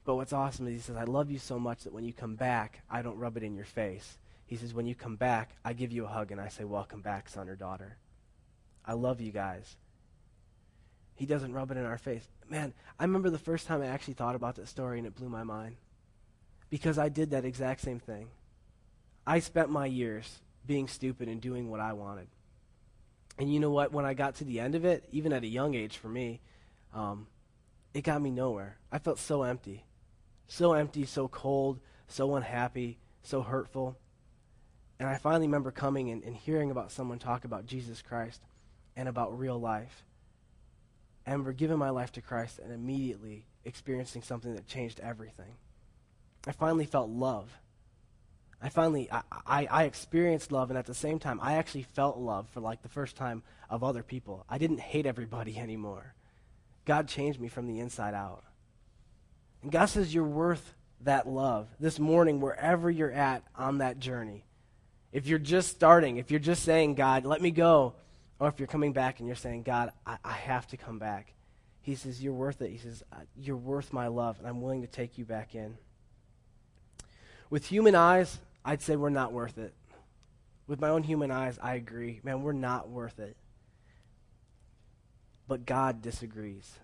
But 0.06 0.16
what's 0.16 0.34
awesome 0.34 0.68
is 0.68 0.74
he 0.74 0.80
says, 0.80 0.96
I 0.96 1.04
love 1.06 1.32
you 1.32 1.40
so 1.40 1.58
much 1.58 1.84
that 1.84 1.94
when 1.94 2.06
you 2.06 2.14
come 2.14 2.36
back, 2.36 2.84
I 2.88 3.02
don't 3.02 3.18
rub 3.18 3.38
it 3.38 3.44
in 3.44 3.56
your 3.56 3.66
face. 3.66 4.20
He 4.46 4.56
says, 4.56 4.72
when 4.72 4.86
you 4.86 4.94
come 4.94 5.16
back, 5.16 5.56
I 5.66 5.74
give 5.74 5.92
you 5.92 6.06
a 6.06 6.10
hug 6.10 6.32
and 6.32 6.40
I 6.40 6.50
say, 6.50 6.64
Welcome 6.64 7.02
back, 7.02 7.28
son 7.28 7.50
or 7.50 7.56
daughter. 7.56 7.98
I 8.86 8.94
love 8.94 9.20
you 9.20 9.32
guys. 9.32 9.78
He 11.16 11.26
doesn't 11.26 11.54
rub 11.54 11.72
it 11.72 11.78
in 11.78 11.86
our 11.86 11.98
face. 11.98 12.28
Man, 12.48 12.72
I 13.00 13.04
remember 13.04 13.32
the 13.32 13.40
first 13.40 13.66
time 13.66 13.82
I 13.82 13.88
actually 13.88 14.14
thought 14.14 14.36
about 14.36 14.56
that 14.56 14.68
story 14.68 15.00
and 15.00 15.08
it 15.08 15.16
blew 15.16 15.28
my 15.28 15.44
mind. 15.44 15.76
Because 16.70 17.00
I 17.00 17.10
did 17.10 17.32
that 17.32 17.46
exact 17.46 17.82
same 17.82 18.00
thing. 18.00 18.28
I 19.26 19.40
spent 19.40 19.72
my 19.72 19.88
years 19.88 20.40
being 20.68 20.88
stupid 20.88 21.28
and 21.28 21.42
doing 21.42 21.70
what 21.72 21.80
I 21.80 21.94
wanted. 21.94 22.28
And 23.40 23.52
you 23.52 23.60
know 23.60 23.72
what? 23.72 23.92
When 23.92 24.06
I 24.06 24.14
got 24.14 24.36
to 24.36 24.44
the 24.44 24.60
end 24.60 24.76
of 24.76 24.86
it, 24.86 25.04
even 25.12 25.34
at 25.34 25.44
a 25.44 25.48
young 25.48 25.74
age 25.74 25.98
for 25.98 26.10
me, 26.10 26.42
um, 26.94 27.28
it 27.94 28.02
got 28.02 28.22
me 28.22 28.32
nowhere. 28.32 28.78
I 28.92 29.00
felt 29.00 29.20
so 29.20 29.44
empty. 29.44 29.86
So 30.48 30.74
empty, 30.74 31.06
so 31.06 31.28
cold, 31.28 31.80
so 32.08 32.36
unhappy, 32.36 32.98
so 33.24 33.42
hurtful. 33.42 33.98
And 35.00 35.08
I 35.08 35.18
finally 35.18 35.48
remember 35.48 35.72
coming 35.72 36.10
and, 36.10 36.24
and 36.24 36.36
hearing 36.36 36.72
about 36.72 36.92
someone 36.92 37.20
talk 37.20 37.46
about 37.46 37.66
Jesus 37.66 38.02
Christ 38.02 38.42
and 38.96 39.08
about 39.08 39.38
real 39.38 39.60
life. 39.60 40.04
And 41.26 41.32
I 41.32 41.36
remember 41.36 41.54
giving 41.54 41.78
my 41.78 41.90
life 41.90 42.12
to 42.14 42.22
Christ 42.22 42.60
and 42.60 42.74
immediately 42.74 43.46
experiencing 43.64 44.24
something 44.24 44.56
that 44.56 44.68
changed 44.68 45.00
everything. 45.00 45.56
I 46.48 46.52
finally 46.52 46.86
felt 46.86 47.10
love. 47.10 47.50
I 48.62 48.70
finally, 48.70 49.10
I, 49.12 49.22
I, 49.46 49.68
I, 49.68 49.84
experienced 49.84 50.52
love, 50.52 50.70
and 50.70 50.78
at 50.78 50.86
the 50.86 50.94
same 50.94 51.18
time, 51.18 51.40
I 51.42 51.54
actually 51.54 51.84
felt 51.84 52.18
love 52.18 52.50
for 52.50 52.60
like 52.60 52.82
the 52.82 52.90
first 52.90 53.16
time 53.16 53.42
of 53.70 53.84
other 53.84 54.04
people. 54.04 54.46
I 54.50 54.58
didn't 54.58 54.82
hate 54.82 55.06
everybody 55.06 55.58
anymore. 55.60 56.14
God 56.90 57.08
changed 57.08 57.40
me 57.40 57.50
from 57.50 57.68
the 57.68 57.80
inside 57.80 58.16
out. 58.16 58.44
And 59.62 59.72
God 59.72 59.86
says 59.86 60.12
you're 60.12 60.24
worth 60.24 60.74
that 61.02 61.28
love 61.28 61.68
this 61.80 62.00
morning, 62.00 62.40
wherever 62.40 62.90
you're 62.90 63.12
at 63.12 63.44
on 63.56 63.78
that 63.78 64.00
journey. 64.00 64.44
If 65.12 65.28
you're 65.28 65.38
just 65.38 65.70
starting, 65.70 66.18
if 66.18 66.32
you're 66.32 66.40
just 66.40 66.64
saying, 66.64 66.96
God, 66.96 67.26
let 67.26 67.44
me 67.44 67.52
go, 67.52 67.94
or 68.40 68.48
if 68.48 68.58
you're 68.58 68.66
coming 68.66 68.92
back 68.92 69.20
and 69.20 69.28
you're 69.28 69.36
saying, 69.36 69.62
God, 69.62 69.92
I, 70.04 70.18
I 70.26 70.32
have 70.32 70.66
to 70.70 70.78
come 70.78 70.98
back, 70.98 71.32
He 71.84 71.94
says, 71.94 72.24
You're 72.24 72.34
worth 72.34 72.60
it. 72.64 72.72
He 72.72 72.80
says, 72.80 73.04
uh, 73.14 73.18
You're 73.40 73.56
worth 73.56 73.94
my 73.94 74.08
love, 74.08 74.40
and 74.40 74.48
I'm 74.48 74.60
willing 74.60 74.82
to 74.82 74.88
take 74.88 75.20
you 75.20 75.26
back 75.26 75.54
in. 75.54 75.78
With 77.52 77.68
human 77.68 77.94
eyes, 77.94 78.40
I'd 78.66 78.82
say 78.82 78.96
we're 78.96 79.12
not 79.12 79.32
worth 79.32 79.60
it. 79.60 79.76
With 80.66 80.82
my 80.82 80.90
own 80.90 81.04
human 81.04 81.30
eyes, 81.30 81.60
I 81.62 81.76
agree. 81.76 82.20
Man, 82.24 82.42
we're 82.42 82.52
not 82.52 82.90
worth 82.90 83.20
it. 83.20 83.38
But 85.50 85.66
God 85.66 86.04
disagrees. 86.04 86.78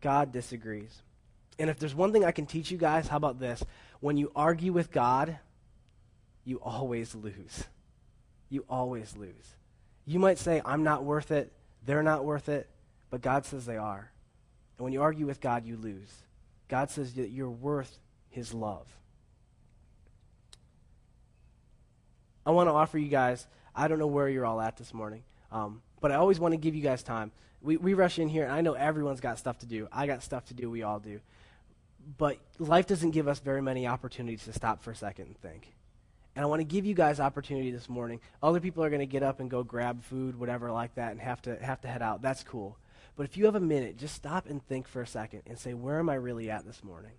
God 0.00 0.32
disagrees. 0.32 1.02
And 1.58 1.68
if 1.68 1.78
there's 1.78 1.94
one 1.94 2.10
thing 2.10 2.24
I 2.24 2.32
can 2.32 2.46
teach 2.46 2.70
you 2.70 2.78
guys, 2.78 3.08
how 3.08 3.18
about 3.18 3.38
this? 3.38 3.62
When 4.00 4.16
you 4.16 4.32
argue 4.34 4.72
with 4.72 4.90
God, 4.90 5.38
you 6.46 6.56
always 6.56 7.14
lose. 7.14 7.64
You 8.48 8.64
always 8.70 9.14
lose. 9.18 9.54
You 10.06 10.18
might 10.18 10.38
say, 10.38 10.62
I'm 10.64 10.82
not 10.82 11.04
worth 11.04 11.30
it, 11.30 11.52
they're 11.84 12.02
not 12.02 12.24
worth 12.24 12.48
it, 12.48 12.70
but 13.10 13.20
God 13.20 13.44
says 13.44 13.66
they 13.66 13.76
are. 13.76 14.10
And 14.78 14.84
when 14.84 14.94
you 14.94 15.02
argue 15.02 15.26
with 15.26 15.42
God, 15.42 15.66
you 15.66 15.76
lose. 15.76 16.10
God 16.68 16.90
says 16.90 17.12
that 17.14 17.28
you're 17.28 17.50
worth 17.50 17.98
his 18.30 18.54
love. 18.54 18.86
I 22.46 22.50
want 22.52 22.68
to 22.68 22.72
offer 22.72 22.96
you 22.96 23.08
guys, 23.08 23.46
I 23.76 23.88
don't 23.88 23.98
know 23.98 24.06
where 24.06 24.30
you're 24.30 24.46
all 24.46 24.60
at 24.60 24.78
this 24.78 24.94
morning. 24.94 25.22
Um, 25.52 25.82
but 26.02 26.12
I 26.12 26.16
always 26.16 26.38
want 26.38 26.52
to 26.52 26.58
give 26.58 26.74
you 26.74 26.82
guys 26.82 27.02
time. 27.02 27.32
We, 27.62 27.78
we 27.78 27.94
rush 27.94 28.18
in 28.18 28.28
here, 28.28 28.44
and 28.44 28.52
I 28.52 28.60
know 28.60 28.74
everyone's 28.74 29.20
got 29.20 29.38
stuff 29.38 29.60
to 29.60 29.66
do. 29.66 29.88
I 29.90 30.06
got 30.06 30.22
stuff 30.22 30.44
to 30.46 30.54
do. 30.54 30.68
We 30.68 30.82
all 30.82 30.98
do. 30.98 31.20
But 32.18 32.38
life 32.58 32.86
doesn't 32.86 33.12
give 33.12 33.28
us 33.28 33.38
very 33.38 33.62
many 33.62 33.86
opportunities 33.86 34.44
to 34.44 34.52
stop 34.52 34.82
for 34.82 34.90
a 34.90 34.96
second 34.96 35.26
and 35.26 35.40
think. 35.40 35.72
And 36.34 36.42
I 36.42 36.46
want 36.46 36.60
to 36.60 36.64
give 36.64 36.84
you 36.84 36.94
guys 36.94 37.20
opportunity 37.20 37.70
this 37.70 37.88
morning. 37.88 38.20
Other 38.42 38.58
people 38.58 38.82
are 38.82 38.90
going 38.90 39.00
to 39.00 39.06
get 39.06 39.22
up 39.22 39.38
and 39.38 39.48
go 39.48 39.62
grab 39.62 40.02
food, 40.02 40.38
whatever 40.38 40.72
like 40.72 40.94
that, 40.96 41.12
and 41.12 41.20
have 41.20 41.40
to 41.42 41.56
have 41.62 41.80
to 41.82 41.88
head 41.88 42.02
out. 42.02 42.20
That's 42.20 42.42
cool. 42.42 42.76
But 43.16 43.24
if 43.24 43.36
you 43.36 43.44
have 43.44 43.54
a 43.54 43.60
minute, 43.60 43.98
just 43.98 44.14
stop 44.14 44.48
and 44.48 44.66
think 44.66 44.88
for 44.88 45.02
a 45.02 45.06
second 45.06 45.42
and 45.46 45.58
say, 45.58 45.74
where 45.74 45.98
am 45.98 46.08
I 46.08 46.14
really 46.14 46.50
at 46.50 46.64
this 46.64 46.82
morning? 46.82 47.12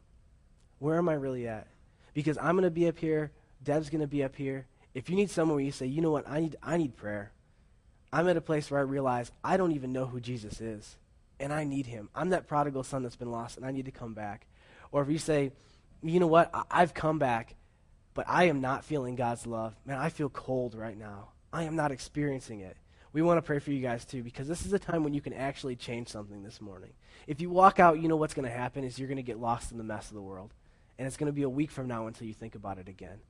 Where 0.79 0.97
am 0.97 1.07
I 1.07 1.13
really 1.13 1.47
at? 1.47 1.67
Because 2.13 2.37
I'm 2.39 2.55
going 2.55 2.63
to 2.63 2.71
be 2.71 2.87
up 2.87 2.97
here. 2.97 3.31
Deb's 3.63 3.89
going 3.89 4.01
to 4.01 4.07
be 4.07 4.23
up 4.23 4.35
here. 4.35 4.65
If 4.93 5.09
you 5.09 5.15
need 5.15 5.29
someone 5.29 5.55
where 5.55 5.63
you 5.63 5.71
say, 5.71 5.85
you 5.85 6.01
know 6.01 6.11
what, 6.11 6.27
I 6.27 6.39
need, 6.41 6.55
I 6.61 6.77
need 6.77 6.97
prayer. 6.97 7.31
I'm 8.13 8.29
at 8.29 8.37
a 8.37 8.41
place 8.41 8.69
where 8.69 8.79
I 8.79 8.83
realize 8.83 9.31
I 9.43 9.57
don't 9.57 9.71
even 9.71 9.91
know 9.91 10.05
who 10.05 10.19
Jesus 10.19 10.61
is, 10.61 10.97
and 11.39 11.51
I 11.51 11.63
need 11.63 11.87
him. 11.87 12.09
I'm 12.13 12.29
that 12.29 12.45
prodigal 12.45 12.83
son 12.83 13.01
that's 13.01 13.15
been 13.15 13.31
lost, 13.31 13.57
and 13.57 13.65
I 13.65 13.71
need 13.71 13.85
to 13.85 13.91
come 13.91 14.13
back. 14.13 14.45
Or 14.91 15.01
if 15.01 15.09
you 15.09 15.17
say, 15.17 15.51
you 16.03 16.19
know 16.19 16.27
what, 16.27 16.51
I- 16.53 16.63
I've 16.69 16.93
come 16.93 17.17
back, 17.17 17.55
but 18.13 18.25
I 18.29 18.43
am 18.43 18.61
not 18.61 18.85
feeling 18.85 19.15
God's 19.15 19.47
love. 19.47 19.75
Man, 19.83 19.97
I 19.97 20.09
feel 20.09 20.29
cold 20.29 20.75
right 20.75 20.95
now. 20.95 21.29
I 21.51 21.63
am 21.63 21.75
not 21.75 21.91
experiencing 21.91 22.59
it. 22.59 22.77
We 23.13 23.23
want 23.23 23.39
to 23.39 23.41
pray 23.41 23.57
for 23.57 23.71
you 23.71 23.81
guys 23.81 24.05
too, 24.05 24.21
because 24.21 24.47
this 24.47 24.63
is 24.63 24.73
a 24.73 24.79
time 24.79 25.03
when 25.03 25.15
you 25.15 25.21
can 25.21 25.33
actually 25.33 25.75
change 25.75 26.09
something 26.09 26.43
this 26.43 26.61
morning. 26.61 26.91
If 27.25 27.41
you 27.41 27.49
walk 27.49 27.79
out, 27.79 27.99
you 27.99 28.07
know 28.07 28.15
what's 28.15 28.35
going 28.35 28.47
to 28.47 28.55
happen 28.55 28.83
is 28.83 28.99
you're 28.99 29.07
going 29.07 29.17
to 29.17 29.23
get 29.23 29.39
lost 29.39 29.71
in 29.71 29.79
the 29.79 29.83
mess 29.83 30.09
of 30.09 30.13
the 30.13 30.21
world. 30.21 30.53
And 30.99 31.07
it's 31.07 31.17
going 31.17 31.31
to 31.31 31.33
be 31.33 31.41
a 31.41 31.49
week 31.49 31.71
from 31.71 31.87
now 31.87 32.05
until 32.05 32.27
you 32.27 32.35
think 32.35 32.53
about 32.53 32.77
it 32.77 32.87
again. 32.87 33.21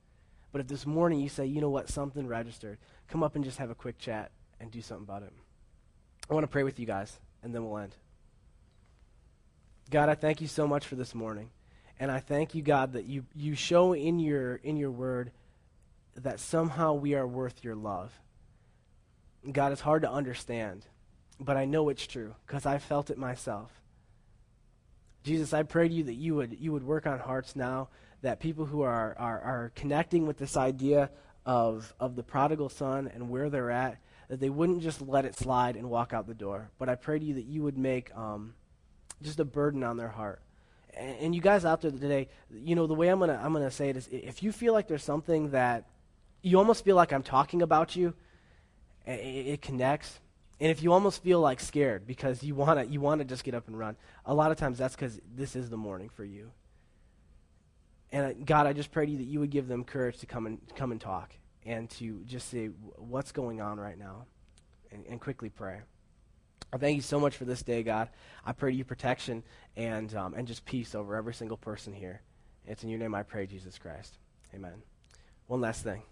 But 0.52 0.60
if 0.60 0.68
this 0.68 0.84
morning 0.84 1.20
you 1.20 1.30
say, 1.30 1.46
you 1.46 1.62
know 1.62 1.70
what, 1.70 1.88
something 1.88 2.26
registered, 2.26 2.76
come 3.08 3.22
up 3.22 3.34
and 3.34 3.44
just 3.44 3.56
have 3.56 3.70
a 3.70 3.74
quick 3.74 3.98
chat 3.98 4.30
and 4.60 4.70
do 4.70 4.80
something 4.80 5.04
about 5.04 5.22
it. 5.22 5.32
I 6.28 6.34
want 6.34 6.44
to 6.44 6.48
pray 6.48 6.62
with 6.62 6.78
you 6.78 6.86
guys, 6.86 7.18
and 7.42 7.54
then 7.54 7.64
we'll 7.64 7.78
end. 7.78 7.94
God, 9.90 10.08
I 10.08 10.14
thank 10.14 10.40
you 10.40 10.48
so 10.48 10.66
much 10.66 10.86
for 10.86 10.96
this 10.96 11.14
morning. 11.14 11.50
And 12.00 12.10
I 12.10 12.18
thank 12.18 12.54
you, 12.54 12.62
God, 12.62 12.94
that 12.94 13.04
you, 13.04 13.24
you 13.34 13.54
show 13.54 13.92
in 13.92 14.18
your, 14.18 14.56
in 14.56 14.76
your 14.76 14.90
word 14.90 15.30
that 16.16 16.40
somehow 16.40 16.94
we 16.94 17.14
are 17.14 17.26
worth 17.26 17.62
your 17.62 17.74
love. 17.74 18.12
God, 19.50 19.72
it's 19.72 19.80
hard 19.80 20.02
to 20.02 20.10
understand, 20.10 20.86
but 21.38 21.56
I 21.56 21.66
know 21.66 21.88
it's 21.88 22.06
true 22.06 22.34
because 22.46 22.66
I 22.66 22.78
felt 22.78 23.10
it 23.10 23.18
myself. 23.18 23.70
Jesus, 25.22 25.52
I 25.52 25.62
pray 25.62 25.88
to 25.88 25.94
you 25.94 26.04
that 26.04 26.14
you 26.14 26.34
would, 26.34 26.56
you 26.58 26.72
would 26.72 26.84
work 26.84 27.06
on 27.06 27.18
hearts 27.18 27.54
now, 27.54 27.88
that 28.22 28.40
people 28.40 28.64
who 28.64 28.82
are, 28.82 29.14
are, 29.18 29.40
are 29.40 29.72
connecting 29.74 30.26
with 30.26 30.38
this 30.38 30.56
idea 30.56 31.10
of, 31.46 31.94
of 32.00 32.16
the 32.16 32.22
prodigal 32.22 32.68
son 32.68 33.10
and 33.12 33.28
where 33.28 33.50
they're 33.50 33.70
at, 33.70 33.98
that 34.28 34.40
they 34.40 34.50
wouldn't 34.50 34.82
just 34.82 35.02
let 35.02 35.24
it 35.24 35.36
slide 35.36 35.76
and 35.76 35.90
walk 35.90 36.12
out 36.12 36.26
the 36.26 36.34
door. 36.34 36.70
But 36.78 36.88
I 36.88 36.94
pray 36.94 37.18
to 37.18 37.24
you 37.24 37.34
that 37.34 37.46
you 37.46 37.62
would 37.62 37.78
make 37.78 38.14
um, 38.16 38.54
just 39.22 39.40
a 39.40 39.44
burden 39.44 39.82
on 39.82 39.96
their 39.96 40.08
heart. 40.08 40.40
And, 40.94 41.16
and 41.18 41.34
you 41.34 41.40
guys 41.40 41.64
out 41.64 41.80
there 41.80 41.90
today, 41.90 42.28
you 42.50 42.74
know, 42.74 42.86
the 42.86 42.94
way 42.94 43.08
I'm 43.08 43.20
to 43.20 43.40
I'm 43.42 43.52
gonna 43.52 43.70
say 43.70 43.88
it 43.88 43.96
is 43.96 44.08
if 44.10 44.42
you 44.42 44.52
feel 44.52 44.72
like 44.72 44.88
there's 44.88 45.04
something 45.04 45.50
that 45.50 45.84
you 46.42 46.58
almost 46.58 46.84
feel 46.84 46.96
like 46.96 47.12
I'm 47.12 47.22
talking 47.22 47.62
about 47.62 47.96
you, 47.96 48.14
it, 49.06 49.10
it 49.12 49.62
connects. 49.62 50.20
And 50.60 50.70
if 50.70 50.82
you 50.82 50.92
almost 50.92 51.22
feel 51.22 51.40
like 51.40 51.60
scared 51.60 52.06
because 52.06 52.42
you 52.42 52.54
want 52.54 52.78
to 52.78 52.86
you 52.86 53.00
want 53.00 53.20
to 53.20 53.24
just 53.24 53.44
get 53.44 53.54
up 53.54 53.66
and 53.66 53.78
run, 53.78 53.96
a 54.24 54.34
lot 54.34 54.50
of 54.50 54.56
times 54.56 54.78
that's 54.78 54.94
because 54.94 55.20
this 55.34 55.56
is 55.56 55.68
the 55.68 55.76
morning 55.76 56.08
for 56.08 56.24
you. 56.24 56.50
And 58.12 58.46
God, 58.46 58.68
I 58.68 58.72
just 58.72 58.92
pray 58.92 59.06
to 59.06 59.12
you 59.12 59.18
that 59.18 59.24
you 59.24 59.40
would 59.40 59.50
give 59.50 59.66
them 59.66 59.82
courage 59.82 60.18
to 60.18 60.26
come 60.26 60.46
and 60.46 60.60
come 60.76 60.92
and 60.92 61.00
talk 61.00 61.34
and 61.64 61.88
to 61.90 62.22
just 62.24 62.48
say 62.48 62.66
what's 62.96 63.32
going 63.32 63.60
on 63.60 63.78
right 63.78 63.98
now, 63.98 64.26
and, 64.90 65.04
and 65.06 65.20
quickly 65.20 65.48
pray. 65.48 65.80
I 66.72 66.76
thank 66.76 66.96
you 66.96 67.02
so 67.02 67.20
much 67.20 67.36
for 67.36 67.44
this 67.44 67.62
day, 67.62 67.82
God. 67.82 68.08
I 68.44 68.52
pray 68.52 68.72
to 68.72 68.76
you 68.76 68.84
protection 68.84 69.42
and 69.76 70.14
um, 70.14 70.34
and 70.34 70.46
just 70.46 70.64
peace 70.64 70.94
over 70.94 71.14
every 71.14 71.34
single 71.34 71.56
person 71.56 71.92
here. 71.92 72.20
It's 72.66 72.82
in 72.82 72.88
your 72.88 72.98
name 72.98 73.14
I 73.14 73.22
pray, 73.22 73.46
Jesus 73.46 73.78
Christ. 73.78 74.18
Amen. 74.54 74.82
One 75.46 75.60
last 75.60 75.84
thing. 75.84 76.02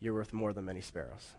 You're 0.00 0.14
worth 0.14 0.32
more 0.32 0.52
than 0.52 0.64
many 0.64 0.80
sparrows. 0.80 1.34